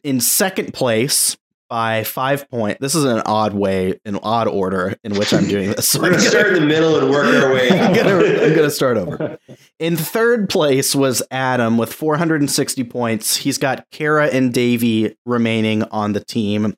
[0.03, 1.37] in second place
[1.68, 2.81] by five point.
[2.81, 5.95] This is an odd way, an odd order in which I'm doing this.
[5.95, 8.70] We're I'm gonna start in the middle and work our way I'm gonna, I'm gonna
[8.70, 9.39] start over.
[9.79, 13.37] In third place was Adam with 460 points.
[13.37, 16.74] He's got Kara and Davie remaining on the team.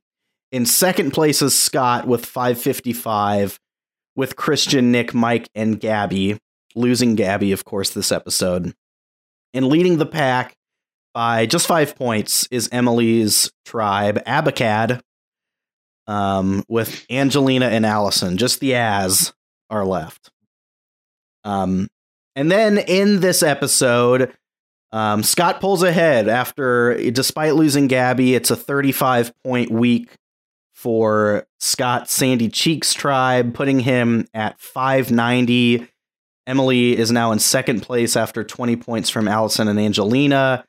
[0.52, 3.58] In second place is Scott with 555,
[4.14, 6.38] with Christian, Nick, Mike, and Gabby.
[6.74, 8.74] Losing Gabby, of course, this episode.
[9.52, 10.56] And leading the pack
[11.12, 15.00] by just five points is Emily's tribe, Abacad,
[16.06, 18.36] um, with Angelina and Alison.
[18.36, 19.32] Just the as
[19.70, 20.30] are left.
[21.44, 21.88] Um,
[22.36, 24.32] and then in this episode,
[24.92, 30.10] um, Scott pulls ahead after, despite losing Gabby, it's a 35 point week
[30.74, 35.86] for Scott Sandy Cheeks tribe, putting him at 590.
[36.50, 40.64] Emily is now in second place after 20 points from Alison and Angelina,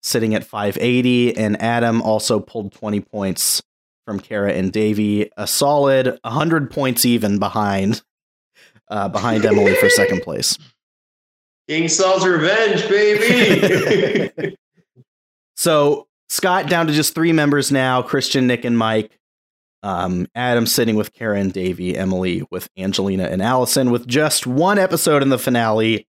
[0.00, 1.36] sitting at 580.
[1.36, 3.60] And Adam also pulled 20 points
[4.06, 8.02] from Kara and Davie, a solid 100 points even behind
[8.88, 10.56] uh, behind Emily for second place.
[11.68, 14.56] King Saul's revenge, baby.
[15.56, 19.18] so Scott down to just three members now: Christian, Nick, and Mike.
[19.82, 25.22] Um, Adam sitting with Karen, Davie, Emily with Angelina and Alison, with just one episode
[25.22, 26.06] in the finale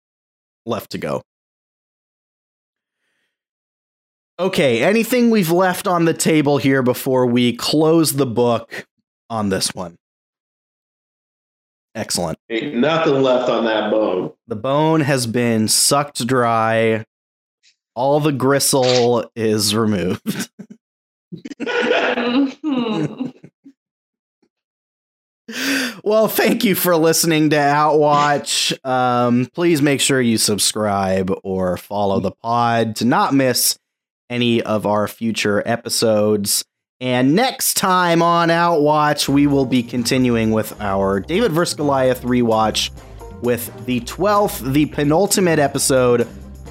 [0.65, 1.21] left to go.
[4.39, 8.87] Okay, anything we've left on the table here before we close the book
[9.29, 9.97] on this one?
[11.95, 12.37] Excellent.
[12.49, 14.31] Ain't nothing left on that bone.
[14.47, 17.03] The bone has been sucked dry.
[17.95, 20.49] All the gristle is removed.
[26.03, 28.73] well, thank you for listening to Outwatch.
[28.85, 33.79] Um, please make sure you subscribe or follow the pod to not miss
[34.29, 36.65] any of our future episodes.
[36.99, 41.75] And next time on Outwatch, we will be continuing with our David vs.
[41.75, 42.89] Goliath rewatch
[43.41, 46.27] with the 12th, the penultimate episode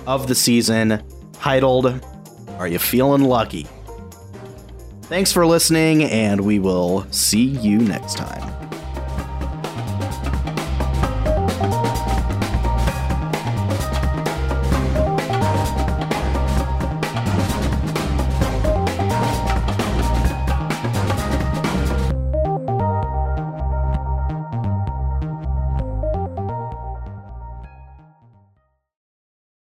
[0.07, 1.03] of the season,
[1.33, 2.05] titled
[2.59, 3.67] Are You Feeling Lucky?
[5.03, 8.66] Thanks for listening, and we will see you next time.